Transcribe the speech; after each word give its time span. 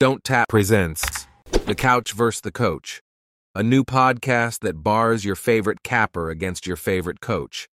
Don't 0.00 0.22
Tap 0.22 0.48
presents 0.48 1.26
The 1.66 1.74
Couch 1.74 2.12
vs. 2.12 2.42
the 2.42 2.52
Coach, 2.52 3.02
a 3.52 3.64
new 3.64 3.82
podcast 3.82 4.60
that 4.60 4.84
bars 4.84 5.24
your 5.24 5.34
favorite 5.34 5.82
capper 5.82 6.30
against 6.30 6.68
your 6.68 6.76
favorite 6.76 7.20
coach. 7.20 7.66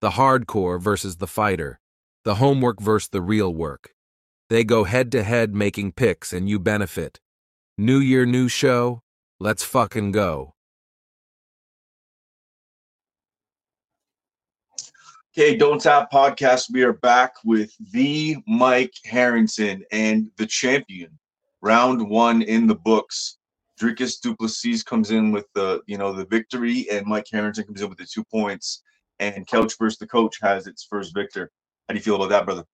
The 0.00 0.10
hardcore 0.10 0.80
versus 0.80 1.16
the 1.16 1.26
fighter, 1.26 1.80
the 2.24 2.36
homework 2.36 2.80
versus 2.80 3.08
the 3.08 3.20
real 3.20 3.52
work. 3.52 3.92
They 4.50 4.62
go 4.62 4.84
head 4.84 5.10
to 5.10 5.24
head 5.24 5.56
making 5.56 5.94
picks 5.94 6.32
and 6.32 6.48
you 6.48 6.60
benefit. 6.60 7.18
New 7.76 7.98
year, 7.98 8.24
new 8.24 8.46
show. 8.46 9.00
Let's 9.40 9.64
fucking 9.64 10.12
go. 10.12 10.54
Okay, 15.36 15.56
Don't 15.56 15.80
Tap 15.80 16.12
Podcast. 16.12 16.72
We 16.72 16.84
are 16.84 16.92
back 16.92 17.32
with 17.44 17.74
the 17.90 18.36
Mike 18.46 18.94
Harrington 19.04 19.82
and 19.90 20.30
the 20.36 20.46
champion. 20.46 21.18
Round 21.64 22.10
one 22.10 22.42
in 22.42 22.66
the 22.66 22.74
books. 22.74 23.38
Dricus 23.80 24.20
Du 24.20 24.36
Plessis 24.36 24.82
comes 24.82 25.10
in 25.10 25.32
with 25.32 25.46
the 25.54 25.80
you 25.86 25.96
know 25.96 26.12
the 26.12 26.26
victory, 26.26 26.86
and 26.90 27.06
Mike 27.06 27.24
Harrington 27.32 27.64
comes 27.64 27.80
in 27.80 27.88
with 27.88 27.96
the 27.96 28.04
two 28.04 28.22
points. 28.22 28.82
And 29.18 29.46
Couch 29.46 29.72
versus 29.78 29.98
the 29.98 30.06
Coach 30.06 30.36
has 30.42 30.66
its 30.66 30.84
first 30.84 31.14
victor. 31.14 31.50
How 31.88 31.94
do 31.94 31.98
you 31.98 32.04
feel 32.04 32.16
about 32.16 32.28
that, 32.28 32.44
brother? 32.44 32.64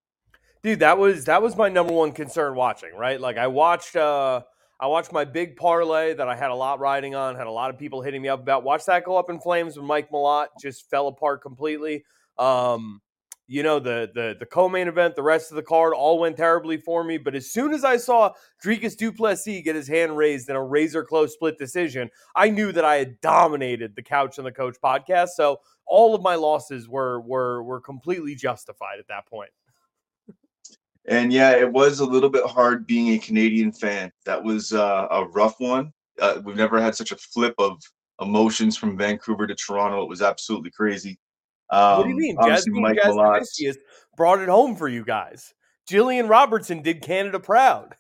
Dude, 0.65 0.81
that 0.81 0.99
was 0.99 1.27
that 1.27 1.41
was 1.41 1.57
my 1.57 1.69
number 1.69 1.93
one 1.93 2.11
concern 2.11 2.57
watching. 2.57 2.93
Right, 2.97 3.21
like 3.21 3.39
I 3.39 3.47
watched. 3.47 3.95
uh 3.95 4.43
I 4.81 4.89
watched 4.89 5.13
my 5.13 5.25
big 5.25 5.57
parlay 5.57 6.15
that 6.15 6.27
I 6.27 6.35
had 6.35 6.51
a 6.51 6.55
lot 6.55 6.81
riding 6.81 7.15
on, 7.15 7.37
had 7.37 7.47
a 7.47 7.51
lot 7.51 7.71
of 7.71 7.79
people 7.79 8.03
hitting 8.03 8.23
me 8.23 8.29
up 8.29 8.41
about. 8.41 8.65
Watch 8.65 8.87
that 8.87 9.05
go 9.05 9.17
up 9.17 9.31
in 9.31 9.39
flames 9.39 9.77
when 9.77 9.87
Mike 9.87 10.11
Malott 10.11 10.47
just 10.61 10.91
fell 10.91 11.07
apart 11.07 11.43
completely. 11.43 12.03
Um, 12.39 13.03
you 13.51 13.65
know, 13.65 13.81
the 13.81 14.09
the 14.15 14.37
the 14.39 14.47
co-main 14.47 14.87
event, 14.87 15.17
the 15.17 15.25
rest 15.25 15.51
of 15.51 15.57
the 15.57 15.63
card 15.63 15.93
all 15.93 16.21
went 16.21 16.37
terribly 16.37 16.77
for 16.77 17.03
me. 17.03 17.19
But 17.19 17.35
as 17.35 17.51
soon 17.51 17.73
as 17.73 17.83
I 17.83 17.97
saw 17.97 18.31
Dricus 18.65 18.97
Du 18.97 19.11
Plessis 19.11 19.65
get 19.65 19.75
his 19.75 19.89
hand 19.89 20.17
raised 20.17 20.49
in 20.49 20.55
a 20.55 20.63
razor 20.63 21.03
close 21.03 21.35
split 21.35 21.59
decision, 21.59 22.09
I 22.37 22.49
knew 22.49 22.71
that 22.71 22.85
I 22.85 22.95
had 22.99 23.21
dominated 23.21 23.97
the 23.97 24.05
Couch 24.05 24.39
and 24.39 24.47
the 24.47 24.53
Coach 24.53 24.77
podcast. 24.83 25.31
So 25.31 25.59
all 25.85 26.15
of 26.15 26.23
my 26.23 26.37
losses 26.37 26.89
were 26.89 27.23
were 27.23 27.65
were 27.65 27.81
completely 27.81 28.37
justified 28.37 29.01
at 29.01 29.09
that 29.09 29.27
point. 29.27 29.51
And 31.07 31.33
yeah, 31.33 31.51
it 31.51 31.73
was 31.73 31.99
a 31.99 32.07
little 32.07 32.31
bit 32.31 32.47
hard 32.47 32.87
being 32.87 33.15
a 33.15 33.19
Canadian 33.19 33.73
fan. 33.73 34.13
That 34.27 34.45
was 34.45 34.73
uh, 34.73 35.09
a 35.11 35.25
rough 35.25 35.59
one. 35.59 35.93
Uh, 36.21 36.41
we've 36.45 36.55
never 36.55 36.81
had 36.81 36.95
such 36.95 37.11
a 37.11 37.17
flip 37.17 37.57
of 37.59 37.83
emotions 38.21 38.77
from 38.77 38.97
Vancouver 38.97 39.49
to 39.49 39.57
Toronto. 39.57 40.05
It 40.05 40.09
was 40.09 40.23
absolutely 40.23 40.71
crazy. 40.71 41.19
Um, 41.71 41.99
what 41.99 42.05
do 42.05 42.11
you 42.11 42.17
mean? 42.17 42.37
Jasmine, 42.45 42.83
Mike 42.83 42.99
has 43.03 43.79
brought 44.17 44.41
it 44.41 44.49
home 44.49 44.77
for 44.77 44.89
you 44.89 45.05
guys. 45.05 45.55
Gillian 45.89 46.29
Robertson 46.29 46.83
did 46.83 47.03
Canada 47.03 47.41
proud. 47.41 47.97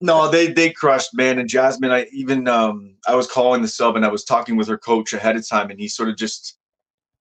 No, 0.00 0.28
they 0.30 0.48
they 0.48 0.70
crushed, 0.70 1.14
man. 1.14 1.38
And 1.38 1.48
Jasmine, 1.48 1.92
I 1.92 2.06
even 2.12 2.48
um 2.48 2.96
I 3.06 3.14
was 3.14 3.30
calling 3.30 3.62
the 3.62 3.68
sub 3.68 3.96
and 3.96 4.04
I 4.04 4.08
was 4.08 4.24
talking 4.24 4.56
with 4.56 4.68
her 4.68 4.78
coach 4.78 5.12
ahead 5.12 5.36
of 5.36 5.48
time, 5.48 5.70
and 5.70 5.78
he 5.78 5.88
sort 5.88 6.08
of 6.08 6.16
just 6.16 6.58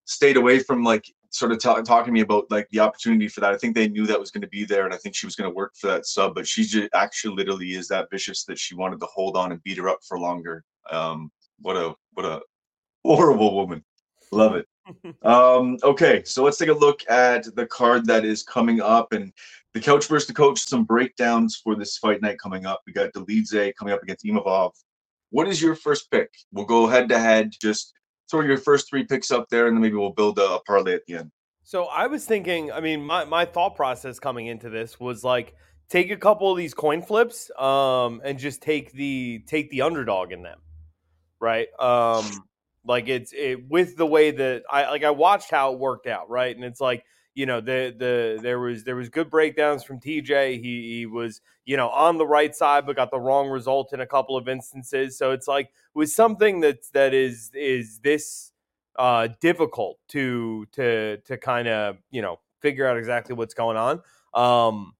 stayed 0.05 0.37
away 0.37 0.59
from 0.59 0.83
like 0.83 1.05
sort 1.29 1.51
of 1.51 1.59
t- 1.59 1.83
talking 1.83 2.07
to 2.07 2.11
me 2.11 2.21
about 2.21 2.49
like 2.49 2.67
the 2.71 2.79
opportunity 2.79 3.27
for 3.27 3.39
that. 3.41 3.53
I 3.53 3.57
think 3.57 3.75
they 3.75 3.87
knew 3.87 4.07
that 4.07 4.19
was 4.19 4.31
going 4.31 4.41
to 4.41 4.47
be 4.47 4.65
there, 4.65 4.85
and 4.85 4.93
I 4.93 4.97
think 4.97 5.15
she 5.15 5.27
was 5.27 5.35
going 5.35 5.49
to 5.49 5.55
work 5.55 5.73
for 5.75 5.87
that 5.87 6.07
sub. 6.07 6.33
But 6.33 6.47
she 6.47 6.63
just 6.63 6.89
actually 6.93 7.35
literally 7.35 7.73
is 7.73 7.87
that 7.89 8.09
vicious 8.09 8.43
that 8.45 8.57
she 8.57 8.75
wanted 8.75 8.99
to 9.01 9.05
hold 9.05 9.37
on 9.37 9.51
and 9.51 9.63
beat 9.63 9.77
her 9.77 9.89
up 9.89 9.99
for 10.07 10.17
longer. 10.17 10.63
Um, 10.89 11.31
what 11.59 11.77
a 11.77 11.93
what 12.13 12.25
a 12.25 12.41
horrible 13.05 13.55
woman. 13.55 13.83
Love 14.31 14.55
it 14.55 14.65
um, 15.23 15.77
okay, 15.83 16.23
so 16.25 16.43
let's 16.43 16.57
take 16.57 16.69
a 16.69 16.73
look 16.73 17.01
at 17.09 17.45
the 17.55 17.65
card 17.65 18.05
that 18.07 18.25
is 18.25 18.43
coming 18.43 18.81
up 18.81 19.13
and 19.13 19.31
the 19.73 19.79
couch 19.79 20.07
versus 20.07 20.27
the 20.27 20.33
coach. 20.33 20.59
Some 20.59 20.83
breakdowns 20.83 21.55
for 21.55 21.75
this 21.75 21.97
fight 21.97 22.21
night 22.21 22.39
coming 22.39 22.65
up. 22.65 22.81
We 22.85 22.93
got 22.93 23.13
Dolidze 23.13 23.73
coming 23.75 23.93
up 23.93 24.03
against 24.03 24.25
Imavov. 24.25 24.71
What 25.29 25.47
is 25.47 25.61
your 25.61 25.75
first 25.75 26.11
pick? 26.11 26.29
We'll 26.51 26.65
go 26.65 26.87
head 26.87 27.09
to 27.09 27.19
head. 27.19 27.51
Just 27.61 27.93
throw 28.29 28.41
your 28.41 28.57
first 28.57 28.89
three 28.89 29.05
picks 29.05 29.31
up 29.31 29.47
there, 29.49 29.67
and 29.67 29.75
then 29.75 29.81
maybe 29.81 29.95
we'll 29.95 30.11
build 30.11 30.39
a, 30.39 30.55
a 30.55 30.61
parlay 30.63 30.93
at 30.95 31.05
the 31.07 31.15
end. 31.15 31.31
So 31.63 31.85
I 31.85 32.07
was 32.07 32.25
thinking. 32.25 32.71
I 32.71 32.81
mean, 32.81 33.03
my 33.03 33.25
my 33.25 33.45
thought 33.45 33.75
process 33.75 34.19
coming 34.19 34.47
into 34.47 34.69
this 34.69 34.99
was 34.99 35.23
like 35.23 35.55
take 35.89 36.11
a 36.11 36.17
couple 36.17 36.51
of 36.51 36.57
these 36.57 36.73
coin 36.73 37.01
flips, 37.01 37.49
um, 37.57 38.21
and 38.23 38.37
just 38.37 38.61
take 38.61 38.91
the 38.91 39.43
take 39.47 39.69
the 39.69 39.83
underdog 39.83 40.31
in 40.31 40.41
them, 40.41 40.59
right? 41.39 41.67
Um 41.79 42.25
like 42.85 43.07
it's 43.07 43.33
it 43.33 43.69
with 43.69 43.97
the 43.97 44.05
way 44.05 44.31
that 44.31 44.63
I 44.69 44.89
like 44.89 45.03
I 45.03 45.11
watched 45.11 45.51
how 45.51 45.73
it 45.73 45.79
worked 45.79 46.07
out, 46.07 46.29
right? 46.29 46.55
And 46.55 46.65
it's 46.65 46.81
like 46.81 47.05
you 47.33 47.45
know 47.45 47.61
the 47.61 47.93
the 47.97 48.39
there 48.41 48.59
was 48.59 48.83
there 48.83 48.95
was 48.95 49.09
good 49.09 49.29
breakdowns 49.29 49.83
from 49.83 49.99
TJ. 49.99 50.61
He 50.61 50.97
he 50.97 51.05
was 51.05 51.41
you 51.65 51.77
know 51.77 51.89
on 51.89 52.17
the 52.17 52.25
right 52.25 52.55
side, 52.55 52.85
but 52.85 52.95
got 52.95 53.11
the 53.11 53.19
wrong 53.19 53.49
result 53.49 53.93
in 53.93 54.01
a 54.01 54.07
couple 54.07 54.35
of 54.35 54.47
instances. 54.47 55.17
So 55.17 55.31
it's 55.31 55.47
like 55.47 55.69
with 55.93 56.09
something 56.09 56.61
that 56.61 56.79
that 56.93 57.13
is 57.13 57.51
is 57.53 57.99
this 57.99 58.51
uh, 58.97 59.29
difficult 59.39 59.99
to 60.09 60.65
to 60.73 61.17
to 61.25 61.37
kind 61.37 61.67
of 61.67 61.97
you 62.09 62.21
know 62.21 62.39
figure 62.59 62.87
out 62.87 62.97
exactly 62.97 63.35
what's 63.35 63.53
going 63.53 63.77
on. 63.77 64.01
Um, 64.33 64.93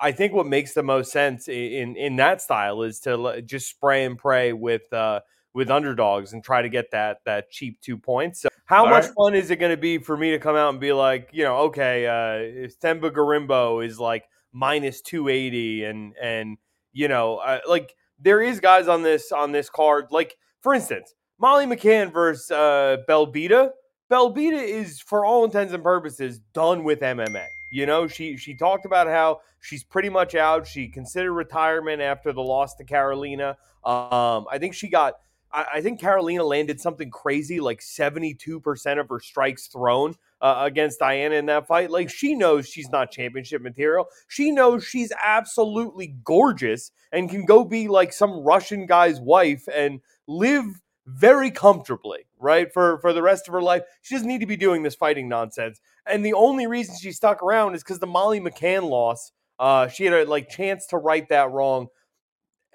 I 0.00 0.12
think 0.12 0.32
what 0.32 0.46
makes 0.46 0.74
the 0.74 0.82
most 0.82 1.10
sense 1.10 1.48
in 1.48 1.96
in 1.96 2.16
that 2.16 2.42
style 2.42 2.82
is 2.82 3.00
to 3.00 3.42
just 3.42 3.68
spray 3.68 4.04
and 4.04 4.18
pray 4.18 4.52
with. 4.52 4.92
Uh, 4.92 5.20
with 5.54 5.70
underdogs 5.70 6.32
and 6.32 6.44
try 6.44 6.62
to 6.62 6.68
get 6.68 6.90
that 6.90 7.18
that 7.24 7.50
cheap 7.50 7.80
two 7.80 7.96
points. 7.96 8.42
So 8.42 8.48
how 8.66 8.84
All 8.84 8.90
much 8.90 9.04
right. 9.04 9.14
fun 9.16 9.34
is 9.34 9.50
it 9.50 9.56
going 9.56 9.70
to 9.70 9.80
be 9.80 9.98
for 9.98 10.16
me 10.16 10.30
to 10.32 10.38
come 10.38 10.56
out 10.56 10.70
and 10.70 10.80
be 10.80 10.92
like, 10.92 11.30
you 11.32 11.44
know, 11.44 11.56
okay, 11.56 12.06
uh, 12.06 12.64
if 12.64 12.78
Themba 12.80 13.10
Gorimbo 13.10 13.84
is 13.84 13.98
like 13.98 14.28
minus 14.52 15.00
two 15.00 15.28
eighty, 15.28 15.84
and 15.84 16.14
and 16.20 16.58
you 16.92 17.08
know, 17.08 17.38
uh, 17.38 17.60
like 17.68 17.94
there 18.18 18.42
is 18.42 18.60
guys 18.60 18.88
on 18.88 19.02
this 19.02 19.32
on 19.32 19.52
this 19.52 19.70
card, 19.70 20.08
like 20.10 20.36
for 20.60 20.74
instance, 20.74 21.14
Molly 21.38 21.66
McCann 21.66 22.12
versus 22.12 22.50
uh, 22.50 22.98
Belbita. 23.08 23.70
Belbita 24.10 24.62
is, 24.62 25.00
for 25.00 25.24
all 25.24 25.44
intents 25.44 25.74
and 25.74 25.82
purposes, 25.82 26.40
done 26.54 26.82
with 26.82 27.00
MMA. 27.00 27.46
You 27.70 27.84
know, 27.84 28.06
she 28.06 28.36
she 28.36 28.54
talked 28.54 28.86
about 28.86 29.06
how 29.06 29.40
she's 29.60 29.84
pretty 29.84 30.08
much 30.08 30.34
out. 30.34 30.66
She 30.66 30.88
considered 30.88 31.32
retirement 31.32 32.00
after 32.00 32.32
the 32.32 32.40
loss 32.40 32.74
to 32.76 32.84
Carolina. 32.84 33.56
Um, 33.84 34.46
I 34.50 34.58
think 34.58 34.74
she 34.74 34.88
got 34.88 35.14
I, 35.52 35.66
I 35.74 35.80
think 35.80 36.00
Carolina 36.00 36.44
landed 36.44 36.80
something 36.80 37.10
crazy, 37.10 37.60
like 37.60 37.80
72% 37.80 39.00
of 39.00 39.08
her 39.08 39.20
strikes 39.20 39.66
thrown 39.66 40.14
uh, 40.40 40.60
against 40.60 41.00
Diana 41.00 41.36
in 41.36 41.46
that 41.46 41.66
fight. 41.66 41.90
Like 41.90 42.10
she 42.10 42.34
knows 42.34 42.68
she's 42.68 42.90
not 42.90 43.10
championship 43.10 43.62
material. 43.62 44.06
She 44.28 44.50
knows 44.50 44.84
she's 44.84 45.12
absolutely 45.22 46.16
gorgeous 46.24 46.90
and 47.12 47.30
can 47.30 47.44
go 47.44 47.64
be 47.64 47.88
like 47.88 48.12
some 48.12 48.40
Russian 48.40 48.86
guy's 48.86 49.20
wife 49.20 49.68
and 49.74 50.00
live 50.26 50.64
very 51.06 51.50
comfortably, 51.50 52.26
right? 52.38 52.72
For 52.72 52.98
for 52.98 53.12
the 53.12 53.22
rest 53.22 53.48
of 53.48 53.54
her 53.54 53.62
life. 53.62 53.82
She 54.02 54.14
doesn't 54.14 54.28
need 54.28 54.40
to 54.40 54.46
be 54.46 54.56
doing 54.56 54.82
this 54.82 54.94
fighting 54.94 55.28
nonsense. 55.28 55.80
And 56.06 56.24
the 56.24 56.34
only 56.34 56.66
reason 56.66 56.96
she 57.00 57.12
stuck 57.12 57.42
around 57.42 57.74
is 57.74 57.82
because 57.82 57.98
the 57.98 58.06
Molly 58.06 58.40
McCann 58.40 58.88
loss. 58.88 59.32
Uh, 59.58 59.88
she 59.88 60.04
had 60.04 60.14
a 60.14 60.24
like 60.24 60.48
chance 60.48 60.86
to 60.86 60.98
right 60.98 61.28
that 61.30 61.50
wrong 61.50 61.88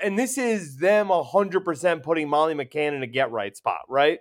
and 0.03 0.19
this 0.19 0.37
is 0.37 0.77
them 0.77 1.07
100% 1.07 2.03
putting 2.03 2.29
Molly 2.29 2.53
McCann 2.53 2.93
in 2.95 3.03
a 3.03 3.07
get 3.07 3.31
right 3.31 3.55
spot, 3.55 3.81
right? 3.87 4.19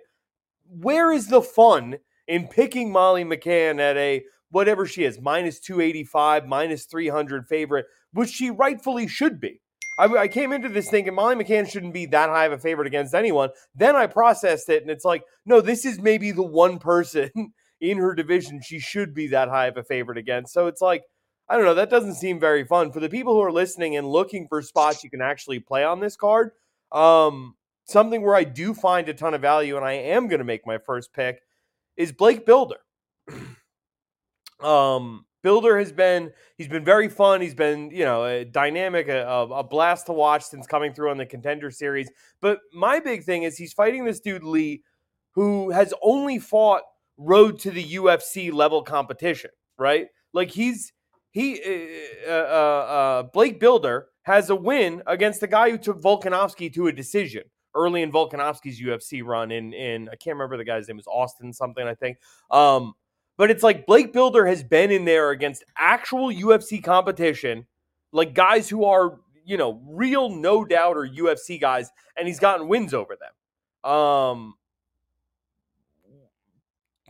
Where 0.65 1.11
is 1.11 1.27
the 1.27 1.41
fun 1.41 1.97
in 2.27 2.47
picking 2.47 2.91
Molly 2.91 3.23
McCann 3.23 3.79
at 3.79 3.97
a 3.97 4.23
whatever 4.49 4.85
she 4.85 5.03
is, 5.03 5.19
minus 5.19 5.59
285, 5.59 6.45
minus 6.45 6.85
300 6.85 7.47
favorite, 7.47 7.85
which 8.13 8.29
she 8.29 8.49
rightfully 8.49 9.07
should 9.07 9.39
be? 9.39 9.61
I, 9.99 10.05
I, 10.05 10.27
came 10.27 10.51
into 10.51 10.69
this 10.69 10.89
thinking 10.89 11.13
Molly 11.13 11.35
McCann 11.35 11.69
shouldn't 11.69 11.93
be 11.93 12.07
that 12.07 12.29
high 12.29 12.45
of 12.45 12.51
a 12.53 12.57
favorite 12.57 12.87
against 12.87 13.13
anyone. 13.13 13.49
Then 13.75 13.95
I 13.95 14.07
processed 14.07 14.69
it, 14.69 14.81
and 14.81 14.89
it's 14.89 15.05
like, 15.05 15.23
no, 15.45 15.61
this 15.61 15.85
is 15.85 15.99
maybe 15.99 16.31
the 16.31 16.43
one 16.43 16.79
person 16.79 17.29
in 17.81 17.97
her 17.97 18.15
division 18.15 18.61
she 18.63 18.79
should 18.79 19.13
be 19.13 19.27
that 19.27 19.49
high 19.49 19.67
of 19.67 19.77
a 19.77 19.83
favorite 19.83 20.17
against. 20.17 20.53
So 20.53 20.67
it's 20.67 20.81
like, 20.81 21.03
I 21.53 21.57
don't 21.57 21.65
know. 21.65 21.75
That 21.75 21.91
doesn't 21.91 22.15
seem 22.15 22.39
very 22.39 22.63
fun 22.63 22.91
for 22.91 22.99
the 22.99 23.07
people 23.07 23.35
who 23.35 23.41
are 23.41 23.51
listening 23.51 23.95
and 23.95 24.07
looking 24.07 24.47
for 24.47 24.59
spots 24.63 25.03
you 25.03 25.11
can 25.11 25.21
actually 25.21 25.59
play 25.59 25.83
on 25.83 25.99
this 25.99 26.15
card. 26.15 26.49
Um, 26.91 27.53
something 27.85 28.23
where 28.23 28.33
I 28.33 28.43
do 28.43 28.73
find 28.73 29.07
a 29.07 29.13
ton 29.13 29.35
of 29.35 29.41
value, 29.41 29.77
and 29.77 29.85
I 29.85 29.91
am 29.91 30.27
going 30.27 30.39
to 30.39 30.45
make 30.45 30.65
my 30.65 30.79
first 30.79 31.13
pick 31.13 31.43
is 31.95 32.11
Blake 32.11 32.47
Bilder. 32.47 32.79
um, 34.63 35.25
Bilder 35.43 35.77
has 35.77 35.91
been 35.91 36.31
he's 36.57 36.69
been 36.69 36.83
very 36.83 37.07
fun. 37.07 37.39
He's 37.39 37.53
been 37.53 37.91
you 37.91 38.03
know 38.03 38.25
a 38.25 38.45
dynamic, 38.45 39.07
a, 39.07 39.23
a, 39.27 39.63
blast 39.63 40.07
to 40.07 40.13
watch 40.13 40.45
since 40.45 40.65
coming 40.65 40.91
through 40.91 41.11
on 41.11 41.17
the 41.17 41.25
Contender 41.27 41.69
Series. 41.69 42.09
But 42.41 42.61
my 42.73 42.99
big 42.99 43.25
thing 43.25 43.43
is 43.43 43.59
he's 43.59 43.73
fighting 43.73 44.05
this 44.05 44.19
dude 44.19 44.43
Lee, 44.43 44.81
who 45.33 45.69
has 45.69 45.93
only 46.01 46.39
fought 46.39 46.81
road 47.15 47.59
to 47.59 47.69
the 47.69 47.83
UFC 47.93 48.51
level 48.51 48.81
competition. 48.81 49.51
Right, 49.77 50.07
like 50.33 50.49
he's 50.49 50.93
he 51.33 51.59
uh, 52.27 52.31
uh, 52.31 52.33
uh, 52.33 53.23
Blake 53.23 53.59
Bilder 53.59 54.07
has 54.23 54.49
a 54.49 54.55
win 54.55 55.03
against 55.05 55.41
the 55.41 55.47
guy 55.47 55.69
who 55.69 55.77
took 55.77 56.01
Volkanovski 56.01 56.73
to 56.73 56.87
a 56.87 56.91
decision 56.91 57.43
early 57.75 58.01
in 58.01 58.11
Volkanovski's 58.11 58.79
UFC 58.79 59.23
run. 59.23 59.51
In 59.51 59.73
in 59.73 60.07
I 60.09 60.15
can't 60.15 60.35
remember 60.35 60.55
the 60.57 60.63
guy's 60.63 60.87
name 60.87 60.97
was 60.97 61.07
Austin 61.07 61.51
something 61.51 61.85
I 61.85 61.95
think. 61.95 62.17
Um, 62.49 62.93
but 63.35 63.51
it's 63.51 63.63
like 63.63 63.85
Blake 63.85 64.13
Bilder 64.13 64.45
has 64.45 64.63
been 64.63 64.91
in 64.91 65.05
there 65.05 65.31
against 65.31 65.65
actual 65.77 66.29
UFC 66.29 66.81
competition, 66.81 67.65
like 68.13 68.33
guys 68.33 68.69
who 68.69 68.85
are 68.85 69.17
you 69.45 69.57
know, 69.57 69.81
real 69.85 70.29
no 70.29 70.63
doubt 70.63 70.97
or 70.97 71.07
UFC 71.07 71.59
guys, 71.59 71.89
and 72.17 72.27
he's 72.27 72.39
gotten 72.39 72.67
wins 72.67 72.93
over 72.93 73.15
them. 73.15 73.91
Um, 73.91 74.55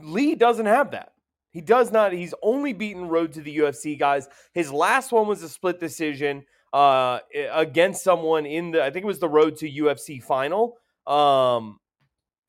Lee 0.01 0.35
doesn't 0.35 0.65
have 0.65 0.91
that. 0.91 1.12
He 1.53 1.61
does 1.61 1.91
not. 1.91 2.11
He's 2.11 2.33
only 2.41 2.73
beaten 2.73 3.07
road 3.07 3.31
to 3.33 3.41
the 3.41 3.55
UFC 3.59 3.97
guys. 3.97 4.27
His 4.53 4.73
last 4.73 5.11
one 5.11 5.27
was 5.27 5.43
a 5.43 5.49
split 5.49 5.79
decision 5.79 6.43
uh, 6.73 7.19
against 7.51 8.03
someone 8.03 8.47
in 8.47 8.71
the, 8.71 8.83
I 8.83 8.89
think 8.89 9.03
it 9.03 9.07
was 9.07 9.19
the 9.19 9.29
road 9.29 9.57
to 9.57 9.71
UFC 9.71 10.21
final. 10.21 10.77
Um, 11.05 11.79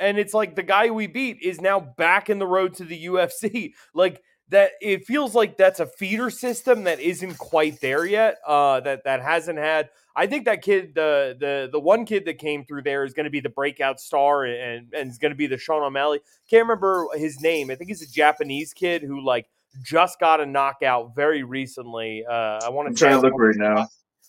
and 0.01 0.19
it's 0.19 0.33
like 0.33 0.57
the 0.57 0.63
guy 0.63 0.89
we 0.91 1.07
beat 1.07 1.43
is 1.43 1.61
now 1.61 1.81
back 1.81 2.31
in 2.31 2.39
the 2.39 2.47
road 2.47 2.75
to 2.75 2.85
the 2.85 3.07
UFC. 3.07 3.73
Like 3.95 4.23
that, 4.49 4.73
it 4.81 5.07
feels 5.07 5.35
like 5.35 5.57
that's 5.57 5.81
a 5.81 5.87
feeder 5.87 6.31
system 6.31 6.85
that 6.85 7.01
isn't 7.01 7.39
quite 7.39 7.81
there 7.81 8.05
yet. 8.05 8.39
Uh, 8.47 8.81
that 8.81 9.05
that 9.05 9.23
hasn't 9.23 9.59
had. 9.59 9.91
I 10.17 10.27
think 10.27 10.45
that 10.45 10.63
kid, 10.63 10.95
the 10.95 11.37
the 11.39 11.69
the 11.73 11.81
one 11.81 12.07
kid 12.07 12.25
that 12.27 12.39
came 12.39 12.65
through 12.65 12.83
there 12.83 13.05
is 13.05 13.15
going 13.15 13.25
to 13.25 13.31
be 13.31 13.41
the 13.41 13.49
breakout 13.49 14.01
star 14.01 14.45
and 14.45 14.93
and 14.93 15.11
is 15.11 15.19
going 15.19 15.33
to 15.33 15.37
be 15.37 15.47
the 15.47 15.59
Sean 15.59 15.83
O'Malley. 15.83 16.21
Can't 16.49 16.63
remember 16.63 17.09
his 17.15 17.41
name. 17.41 17.71
I 17.71 17.75
think 17.75 17.89
he's 17.89 18.03
a 18.03 18.11
Japanese 18.11 18.73
kid 18.73 19.03
who 19.03 19.25
like 19.25 19.49
just 19.83 20.21
got 20.21 20.41
a 20.41 20.47
knockout 20.47 21.17
very 21.17 21.43
recently. 21.43 22.25
Uh, 22.29 22.61
I 22.65 22.69
want 22.71 22.89
to 22.89 22.95
try 22.95 23.11
to 23.11 23.21
look 23.21 23.35
right 23.37 23.57
now 23.57 23.89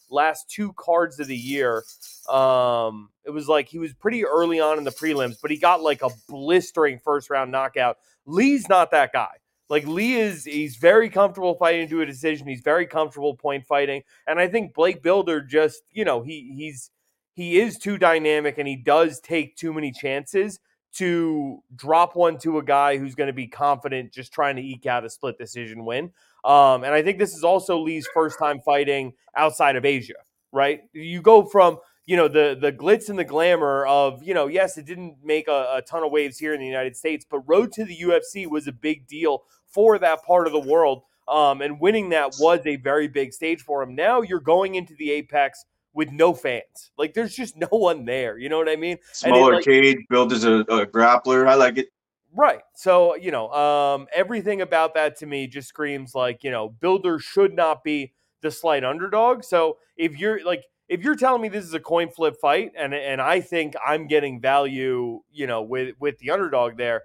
last 0.09 0.49
two 0.49 0.73
cards 0.73 1.19
of 1.19 1.27
the 1.27 1.37
year. 1.37 1.83
Um, 2.29 3.09
it 3.25 3.31
was 3.31 3.47
like 3.47 3.67
he 3.67 3.79
was 3.79 3.93
pretty 3.93 4.25
early 4.25 4.59
on 4.59 4.77
in 4.77 4.83
the 4.83 4.91
prelims, 4.91 5.37
but 5.41 5.51
he 5.51 5.57
got 5.57 5.81
like 5.81 6.01
a 6.01 6.09
blistering 6.27 6.99
first 7.03 7.29
round 7.29 7.51
knockout. 7.51 7.97
Lee's 8.25 8.67
not 8.67 8.91
that 8.91 9.13
guy. 9.13 9.35
Like 9.69 9.87
Lee 9.87 10.15
is, 10.15 10.45
he's 10.45 10.75
very 10.75 11.09
comfortable 11.09 11.55
fighting 11.55 11.87
to 11.89 12.01
a 12.01 12.05
decision. 12.05 12.47
He's 12.47 12.61
very 12.61 12.85
comfortable 12.85 13.35
point 13.35 13.65
fighting, 13.65 14.03
and 14.27 14.39
I 14.39 14.47
think 14.47 14.73
Blake 14.73 15.01
Bilder 15.01 15.41
just, 15.41 15.81
you 15.91 16.05
know, 16.05 16.21
he 16.21 16.53
he's 16.55 16.91
he 17.35 17.59
is 17.59 17.77
too 17.77 17.97
dynamic 17.97 18.57
and 18.57 18.67
he 18.67 18.77
does 18.77 19.19
take 19.19 19.55
too 19.57 19.73
many 19.73 19.91
chances 19.91 20.59
to 20.93 21.61
drop 21.75 22.15
one 22.15 22.37
to 22.39 22.57
a 22.57 22.63
guy 22.63 22.97
who's 22.97 23.15
going 23.15 23.27
to 23.27 23.33
be 23.33 23.47
confident 23.47 24.13
just 24.13 24.31
trying 24.31 24.55
to 24.55 24.61
eke 24.61 24.85
out 24.85 25.03
a 25.03 25.09
split 25.09 25.37
decision 25.37 25.83
win. 25.83 26.05
Um, 26.45 26.83
and 26.83 26.93
I 26.93 27.01
think 27.01 27.19
this 27.19 27.35
is 27.35 27.43
also 27.43 27.77
Lee's 27.79 28.07
first 28.13 28.39
time 28.39 28.61
fighting 28.61 29.13
outside 29.35 29.75
of 29.75 29.83
Asia, 29.83 30.13
right? 30.53 30.81
You 30.93 31.21
go 31.21 31.43
from 31.43 31.79
you 32.05 32.15
know 32.15 32.27
the 32.27 32.57
the 32.59 32.71
glitz 32.71 33.09
and 33.09 33.17
the 33.17 33.23
glamour 33.23 33.85
of 33.87 34.23
you 34.23 34.33
know 34.33 34.47
yes 34.47 34.77
it 34.77 34.85
didn't 34.85 35.17
make 35.23 35.47
a, 35.47 35.75
a, 35.75 35.81
ton 35.81 36.03
of 36.03 36.11
waves 36.11 36.37
here 36.37 36.53
in 36.53 36.59
the 36.59 36.65
united 36.65 36.95
states 36.95 37.25
but 37.29 37.39
road 37.47 37.71
to 37.71 37.83
the 37.83 37.97
ufc 38.01 38.47
was 38.47 38.67
a 38.67 38.71
big 38.71 39.07
deal 39.07 39.43
for 39.75 39.99
that 39.99 40.23
part 40.23 40.47
of 40.47 40.53
the 40.53 40.59
world. 40.59 41.03
Um, 41.27 41.61
and 41.61 41.79
winning 41.79 42.09
that 42.09 42.35
was 42.39 42.61
a 42.65 42.77
very 42.77 43.07
big 43.07 43.33
stage 43.33 43.61
for 43.61 43.83
him. 43.83 43.93
Now 43.93 44.21
you're 44.21 44.39
going 44.39 44.75
into 44.75 44.95
the 44.95 45.11
apex 45.11 45.65
with 45.93 46.11
no 46.11 46.33
fans. 46.33 46.91
Like 46.97 47.13
there's 47.13 47.35
just 47.35 47.57
no 47.57 47.67
one 47.69 48.05
there. 48.05 48.37
You 48.37 48.47
know 48.47 48.57
what 48.57 48.69
i 48.69 48.75
mean? 48.75 48.97
Smaller 49.11 49.53
it, 49.53 49.55
like, 49.57 49.65
cage 49.65 49.97
built 50.09 50.31
as 50.31 50.45
a, 50.45 50.59
a 50.59 50.85
grappler. 50.85 51.47
I 51.47 51.55
like 51.55 51.77
it. 51.77 51.87
Right. 52.33 52.61
So, 52.75 53.15
you 53.15 53.31
know, 53.31 53.49
um, 53.51 54.07
everything 54.13 54.61
about 54.61 54.93
that 54.93 55.17
to 55.19 55.25
me 55.25 55.47
just 55.47 55.67
screams 55.67 56.15
like, 56.15 56.43
you 56.43 56.51
know, 56.51 56.69
Bilder 56.69 57.19
should 57.19 57.53
not 57.53 57.83
be 57.83 58.13
the 58.41 58.51
slight 58.51 58.83
underdog. 58.83 59.43
So 59.43 59.77
if 59.97 60.17
you're 60.17 60.43
like, 60.45 60.63
if 60.87 61.03
you're 61.03 61.15
telling 61.15 61.41
me 61.41 61.49
this 61.49 61.65
is 61.65 61.73
a 61.73 61.79
coin 61.79 62.09
flip 62.09 62.35
fight 62.39 62.71
and 62.77 62.93
and 62.93 63.21
I 63.21 63.41
think 63.41 63.75
I'm 63.85 64.07
getting 64.07 64.39
value, 64.39 65.21
you 65.31 65.47
know, 65.47 65.61
with 65.61 65.95
with 65.99 66.17
the 66.19 66.31
underdog 66.31 66.77
there, 66.77 67.03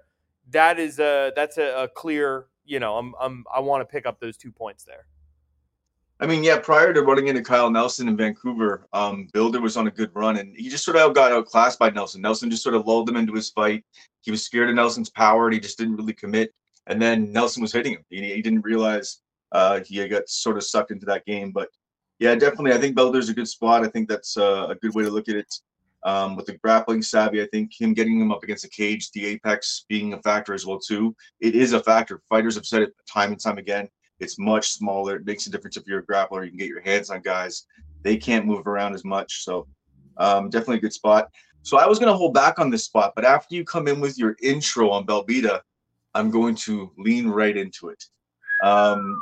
that 0.51 0.79
is 0.79 0.99
a 0.99 1.31
that's 1.35 1.57
a, 1.57 1.83
a 1.83 1.87
clear, 1.87 2.47
you 2.65 2.79
know, 2.79 2.97
I'm 2.97 3.13
I'm 3.19 3.45
I 3.53 3.59
want 3.59 3.81
to 3.81 3.91
pick 3.91 4.05
up 4.05 4.19
those 4.19 4.37
two 4.37 4.51
points 4.51 4.83
there. 4.83 5.05
I 6.19 6.27
mean, 6.27 6.43
yeah, 6.43 6.59
prior 6.59 6.93
to 6.93 7.01
running 7.01 7.29
into 7.29 7.41
Kyle 7.41 7.71
Nelson 7.71 8.07
in 8.07 8.15
Vancouver, 8.15 8.87
um, 8.93 9.27
Bilder 9.33 9.59
was 9.59 9.75
on 9.75 9.87
a 9.87 9.91
good 9.91 10.11
run 10.13 10.37
and 10.37 10.55
he 10.55 10.69
just 10.69 10.85
sort 10.85 10.97
of 10.97 11.15
got 11.15 11.31
outclassed 11.31 11.79
by 11.79 11.89
Nelson. 11.89 12.21
Nelson 12.21 12.51
just 12.51 12.61
sort 12.61 12.75
of 12.75 12.85
lulled 12.85 13.09
him 13.09 13.15
into 13.15 13.33
his 13.33 13.49
fight. 13.49 13.83
He 14.21 14.29
was 14.29 14.43
scared 14.43 14.69
of 14.69 14.75
Nelson's 14.75 15.09
power 15.09 15.45
and 15.45 15.53
he 15.55 15.59
just 15.59 15.79
didn't 15.79 15.95
really 15.95 16.13
commit. 16.13 16.53
And 16.85 17.01
then 17.01 17.31
Nelson 17.31 17.63
was 17.63 17.73
hitting 17.73 17.93
him. 17.93 18.05
He, 18.11 18.35
he 18.35 18.41
didn't 18.43 18.61
realize 18.61 19.21
uh, 19.51 19.79
he 19.83 20.07
got 20.07 20.29
sort 20.29 20.57
of 20.57 20.63
sucked 20.63 20.91
into 20.91 21.07
that 21.07 21.25
game. 21.25 21.49
But 21.49 21.69
yeah, 22.21 22.35
definitely, 22.35 22.71
I 22.71 22.77
think 22.77 22.95
Bilder's 22.95 23.27
a 23.27 23.33
good 23.33 23.49
spot. 23.49 23.83
I 23.83 23.89
think 23.89 24.07
that's 24.07 24.37
uh, 24.37 24.67
a 24.69 24.75
good 24.75 24.95
way 24.95 25.03
to 25.03 25.09
look 25.09 25.27
at 25.27 25.35
it. 25.35 25.53
Um, 26.03 26.35
with 26.35 26.47
the 26.47 26.57
grappling 26.57 27.03
savvy, 27.03 27.43
I 27.43 27.47
think 27.47 27.79
him 27.79 27.93
getting 27.93 28.19
him 28.19 28.31
up 28.31 28.41
against 28.43 28.63
the 28.63 28.69
cage, 28.69 29.11
the 29.11 29.25
apex 29.25 29.85
being 29.87 30.13
a 30.13 30.21
factor 30.21 30.53
as 30.53 30.65
well 30.65 30.79
too. 30.79 31.15
It 31.41 31.53
is 31.53 31.73
a 31.73 31.83
factor. 31.83 32.21
Fighters 32.29 32.55
have 32.55 32.65
said 32.65 32.81
it 32.81 32.93
time 33.07 33.31
and 33.31 33.39
time 33.39 33.59
again 33.59 33.87
it's 34.21 34.37
much 34.37 34.69
smaller. 34.69 35.15
It 35.15 35.25
makes 35.25 35.47
a 35.47 35.49
difference 35.49 35.77
if 35.77 35.87
you're 35.87 35.99
a 35.99 36.05
grappler. 36.05 36.43
You 36.43 36.51
can 36.51 36.59
get 36.59 36.69
your 36.69 36.81
hands 36.81 37.09
on 37.09 37.21
guys. 37.21 37.65
They 38.03 38.17
can't 38.17 38.45
move 38.45 38.67
around 38.67 38.93
as 38.93 39.03
much. 39.03 39.43
So 39.43 39.67
um, 40.17 40.49
definitely 40.49 40.77
a 40.77 40.81
good 40.81 40.93
spot. 40.93 41.29
So 41.63 41.77
I 41.77 41.87
was 41.87 41.99
going 41.99 42.11
to 42.11 42.17
hold 42.17 42.33
back 42.33 42.59
on 42.59 42.69
this 42.69 42.85
spot, 42.85 43.13
but 43.15 43.25
after 43.25 43.55
you 43.55 43.63
come 43.63 43.87
in 43.87 43.99
with 43.99 44.17
your 44.17 44.35
intro 44.41 44.89
on 44.89 45.05
Belbita, 45.05 45.61
I'm 46.13 46.29
going 46.29 46.55
to 46.55 46.91
lean 46.97 47.27
right 47.27 47.55
into 47.55 47.89
it. 47.89 48.03
Um, 48.63 49.21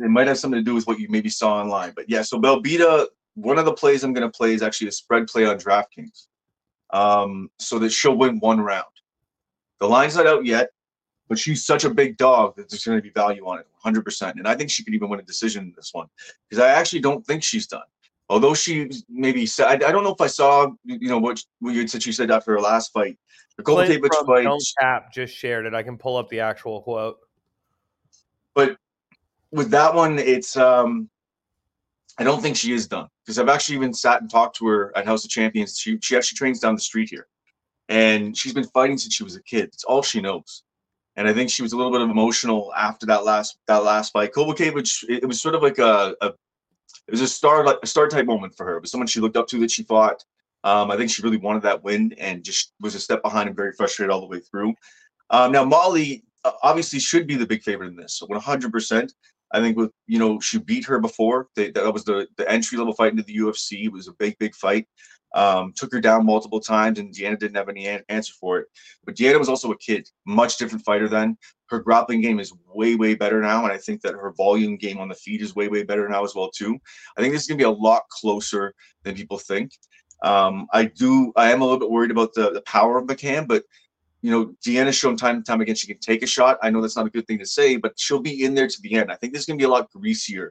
it 0.00 0.08
might 0.08 0.26
have 0.26 0.38
something 0.38 0.58
to 0.58 0.64
do 0.64 0.74
with 0.74 0.86
what 0.86 0.98
you 0.98 1.08
maybe 1.08 1.28
saw 1.28 1.60
online, 1.60 1.92
but 1.94 2.08
yeah. 2.08 2.22
So 2.22 2.40
Belbita, 2.40 3.06
one 3.34 3.58
of 3.58 3.64
the 3.64 3.72
plays 3.72 4.04
I'm 4.04 4.12
going 4.12 4.30
to 4.30 4.36
play 4.36 4.54
is 4.54 4.62
actually 4.62 4.88
a 4.88 4.92
spread 4.92 5.26
play 5.26 5.46
on 5.46 5.58
DraftKings, 5.58 6.26
um, 6.90 7.50
so 7.58 7.78
that 7.78 7.90
she'll 7.90 8.16
win 8.16 8.38
one 8.40 8.60
round. 8.60 8.84
The 9.80 9.88
line's 9.88 10.16
not 10.16 10.26
out 10.26 10.44
yet 10.44 10.70
but 11.28 11.38
she's 11.38 11.64
such 11.64 11.84
a 11.84 11.90
big 11.90 12.16
dog 12.16 12.54
that 12.56 12.68
there's 12.68 12.84
going 12.84 12.98
to 12.98 13.02
be 13.02 13.10
value 13.10 13.46
on 13.46 13.58
it 13.58 13.66
100% 13.84 14.32
and 14.32 14.46
i 14.46 14.54
think 14.54 14.70
she 14.70 14.84
could 14.84 14.94
even 14.94 15.08
win 15.08 15.20
a 15.20 15.24
decision 15.24 15.64
in 15.64 15.72
this 15.76 15.90
one 15.92 16.06
because 16.48 16.62
i 16.62 16.68
actually 16.68 17.00
don't 17.00 17.26
think 17.26 17.42
she's 17.42 17.66
done 17.66 17.82
although 18.28 18.54
she 18.54 18.90
maybe 19.08 19.46
said 19.46 19.82
i 19.82 19.92
don't 19.92 20.04
know 20.04 20.12
if 20.12 20.20
i 20.20 20.26
saw 20.26 20.70
you 20.84 21.08
know 21.08 21.18
what, 21.18 21.40
what 21.60 21.74
you 21.74 21.86
said 21.86 22.02
she 22.02 22.12
said 22.12 22.30
after 22.30 22.52
her 22.52 22.60
last 22.60 22.92
fight 22.92 23.18
the 23.56 23.62
Kowalkiewicz 23.62 24.26
fight 24.26 24.48
Cap 24.80 25.12
just 25.12 25.34
shared 25.34 25.66
it 25.66 25.74
i 25.74 25.82
can 25.82 25.96
pull 25.96 26.16
up 26.16 26.28
the 26.28 26.40
actual 26.40 26.82
quote 26.82 27.18
but 28.54 28.76
with 29.54 29.70
that 29.70 29.94
one 29.94 30.18
it's 30.18 30.56
um 30.56 31.08
i 32.18 32.24
don't 32.24 32.42
think 32.42 32.56
she 32.56 32.72
is 32.72 32.86
done 32.86 33.08
because 33.24 33.38
i've 33.38 33.48
actually 33.48 33.76
even 33.76 33.94
sat 33.94 34.20
and 34.20 34.30
talked 34.30 34.56
to 34.56 34.66
her 34.66 34.96
at 34.96 35.06
house 35.06 35.24
of 35.24 35.30
champions 35.30 35.78
she, 35.78 35.98
she 36.02 36.16
actually 36.16 36.36
trains 36.36 36.60
down 36.60 36.74
the 36.74 36.80
street 36.80 37.08
here 37.08 37.26
and 37.88 38.36
she's 38.36 38.52
been 38.52 38.64
fighting 38.64 38.98
since 38.98 39.14
she 39.14 39.24
was 39.24 39.36
a 39.36 39.42
kid 39.42 39.64
it's 39.66 39.84
all 39.84 40.02
she 40.02 40.20
knows 40.20 40.64
and 41.16 41.28
I 41.28 41.32
think 41.32 41.50
she 41.50 41.62
was 41.62 41.72
a 41.72 41.76
little 41.76 41.92
bit 41.92 42.00
of 42.00 42.10
emotional 42.10 42.72
after 42.76 43.06
that 43.06 43.24
last 43.24 43.58
that 43.66 43.84
last 43.84 44.12
fight. 44.12 44.32
Kowalkiewicz, 44.32 45.04
it, 45.08 45.22
it 45.22 45.26
was 45.26 45.40
sort 45.40 45.54
of 45.54 45.62
like 45.62 45.78
a, 45.78 46.14
a 46.20 46.26
it 46.26 47.10
was 47.10 47.20
a 47.20 47.28
star 47.28 47.64
like 47.64 47.78
a 47.82 47.86
star 47.86 48.08
type 48.08 48.26
moment 48.26 48.56
for 48.56 48.66
her. 48.66 48.76
It 48.76 48.82
was 48.82 48.90
someone 48.90 49.06
she 49.06 49.20
looked 49.20 49.36
up 49.36 49.46
to 49.48 49.58
that 49.60 49.70
she 49.70 49.84
fought. 49.84 50.24
Um, 50.64 50.90
I 50.90 50.96
think 50.96 51.10
she 51.10 51.22
really 51.22 51.36
wanted 51.36 51.62
that 51.62 51.84
win 51.84 52.14
and 52.18 52.42
just 52.42 52.72
was 52.80 52.94
a 52.94 53.00
step 53.00 53.22
behind 53.22 53.48
and 53.48 53.56
very 53.56 53.72
frustrated 53.72 54.10
all 54.10 54.20
the 54.20 54.26
way 54.26 54.40
through. 54.40 54.74
Um, 55.30 55.52
now 55.52 55.64
Molly 55.64 56.24
uh, 56.44 56.52
obviously 56.62 56.98
should 56.98 57.26
be 57.26 57.36
the 57.36 57.46
big 57.46 57.62
favorite 57.62 57.88
in 57.88 57.96
this, 57.96 58.14
so 58.14 58.26
100. 58.26 59.12
I 59.52 59.60
think 59.60 59.76
with 59.76 59.90
you 60.06 60.18
know 60.18 60.40
she 60.40 60.58
beat 60.58 60.84
her 60.86 60.98
before. 60.98 61.48
They, 61.56 61.70
that 61.70 61.92
was 61.92 62.04
the 62.04 62.26
the 62.36 62.50
entry 62.50 62.78
level 62.78 62.94
fight 62.94 63.12
into 63.12 63.22
the 63.22 63.36
UFC. 63.36 63.84
It 63.84 63.92
was 63.92 64.08
a 64.08 64.12
big 64.14 64.38
big 64.38 64.54
fight. 64.54 64.86
Um, 65.34 65.72
took 65.74 65.92
her 65.92 66.00
down 66.00 66.24
multiple 66.24 66.60
times, 66.60 67.00
and 67.00 67.12
Deanna 67.12 67.38
didn't 67.38 67.56
have 67.56 67.68
any 67.68 67.88
answer 68.08 68.32
for 68.38 68.58
it. 68.60 68.66
But 69.04 69.16
Deanna 69.16 69.38
was 69.40 69.48
also 69.48 69.72
a 69.72 69.78
kid, 69.78 70.08
much 70.26 70.58
different 70.58 70.84
fighter 70.84 71.08
then. 71.08 71.36
Her 71.66 71.80
grappling 71.80 72.20
game 72.20 72.38
is 72.38 72.52
way, 72.72 72.94
way 72.94 73.16
better 73.16 73.40
now, 73.40 73.64
and 73.64 73.72
I 73.72 73.78
think 73.78 74.00
that 74.02 74.14
her 74.14 74.32
volume 74.36 74.76
game 74.76 74.98
on 74.98 75.08
the 75.08 75.14
feet 75.16 75.42
is 75.42 75.56
way, 75.56 75.66
way 75.66 75.82
better 75.82 76.08
now 76.08 76.22
as 76.22 76.36
well 76.36 76.50
too. 76.50 76.78
I 77.16 77.20
think 77.20 77.32
this 77.32 77.42
is 77.42 77.48
gonna 77.48 77.58
be 77.58 77.64
a 77.64 77.70
lot 77.70 78.02
closer 78.10 78.74
than 79.02 79.16
people 79.16 79.38
think. 79.38 79.72
Um, 80.22 80.68
I 80.72 80.84
do, 80.84 81.32
I 81.36 81.50
am 81.50 81.60
a 81.60 81.64
little 81.64 81.80
bit 81.80 81.90
worried 81.90 82.12
about 82.12 82.32
the, 82.34 82.52
the 82.52 82.62
power 82.62 82.98
of 82.98 83.06
McCann, 83.06 83.48
but 83.48 83.64
you 84.24 84.30
know, 84.30 84.54
Deanna's 84.66 84.96
shown 84.96 85.18
time 85.18 85.36
and 85.36 85.44
time 85.44 85.60
again 85.60 85.74
she 85.74 85.86
can 85.86 85.98
take 85.98 86.22
a 86.22 86.26
shot. 86.26 86.56
I 86.62 86.70
know 86.70 86.80
that's 86.80 86.96
not 86.96 87.06
a 87.06 87.10
good 87.10 87.26
thing 87.26 87.38
to 87.40 87.44
say, 87.44 87.76
but 87.76 87.92
she'll 88.00 88.22
be 88.22 88.42
in 88.42 88.54
there 88.54 88.66
to 88.66 88.80
the 88.80 88.94
end. 88.94 89.12
I 89.12 89.16
think 89.16 89.34
this 89.34 89.40
is 89.40 89.46
gonna 89.46 89.58
be 89.58 89.64
a 89.64 89.68
lot 89.68 89.90
greasier 89.90 90.50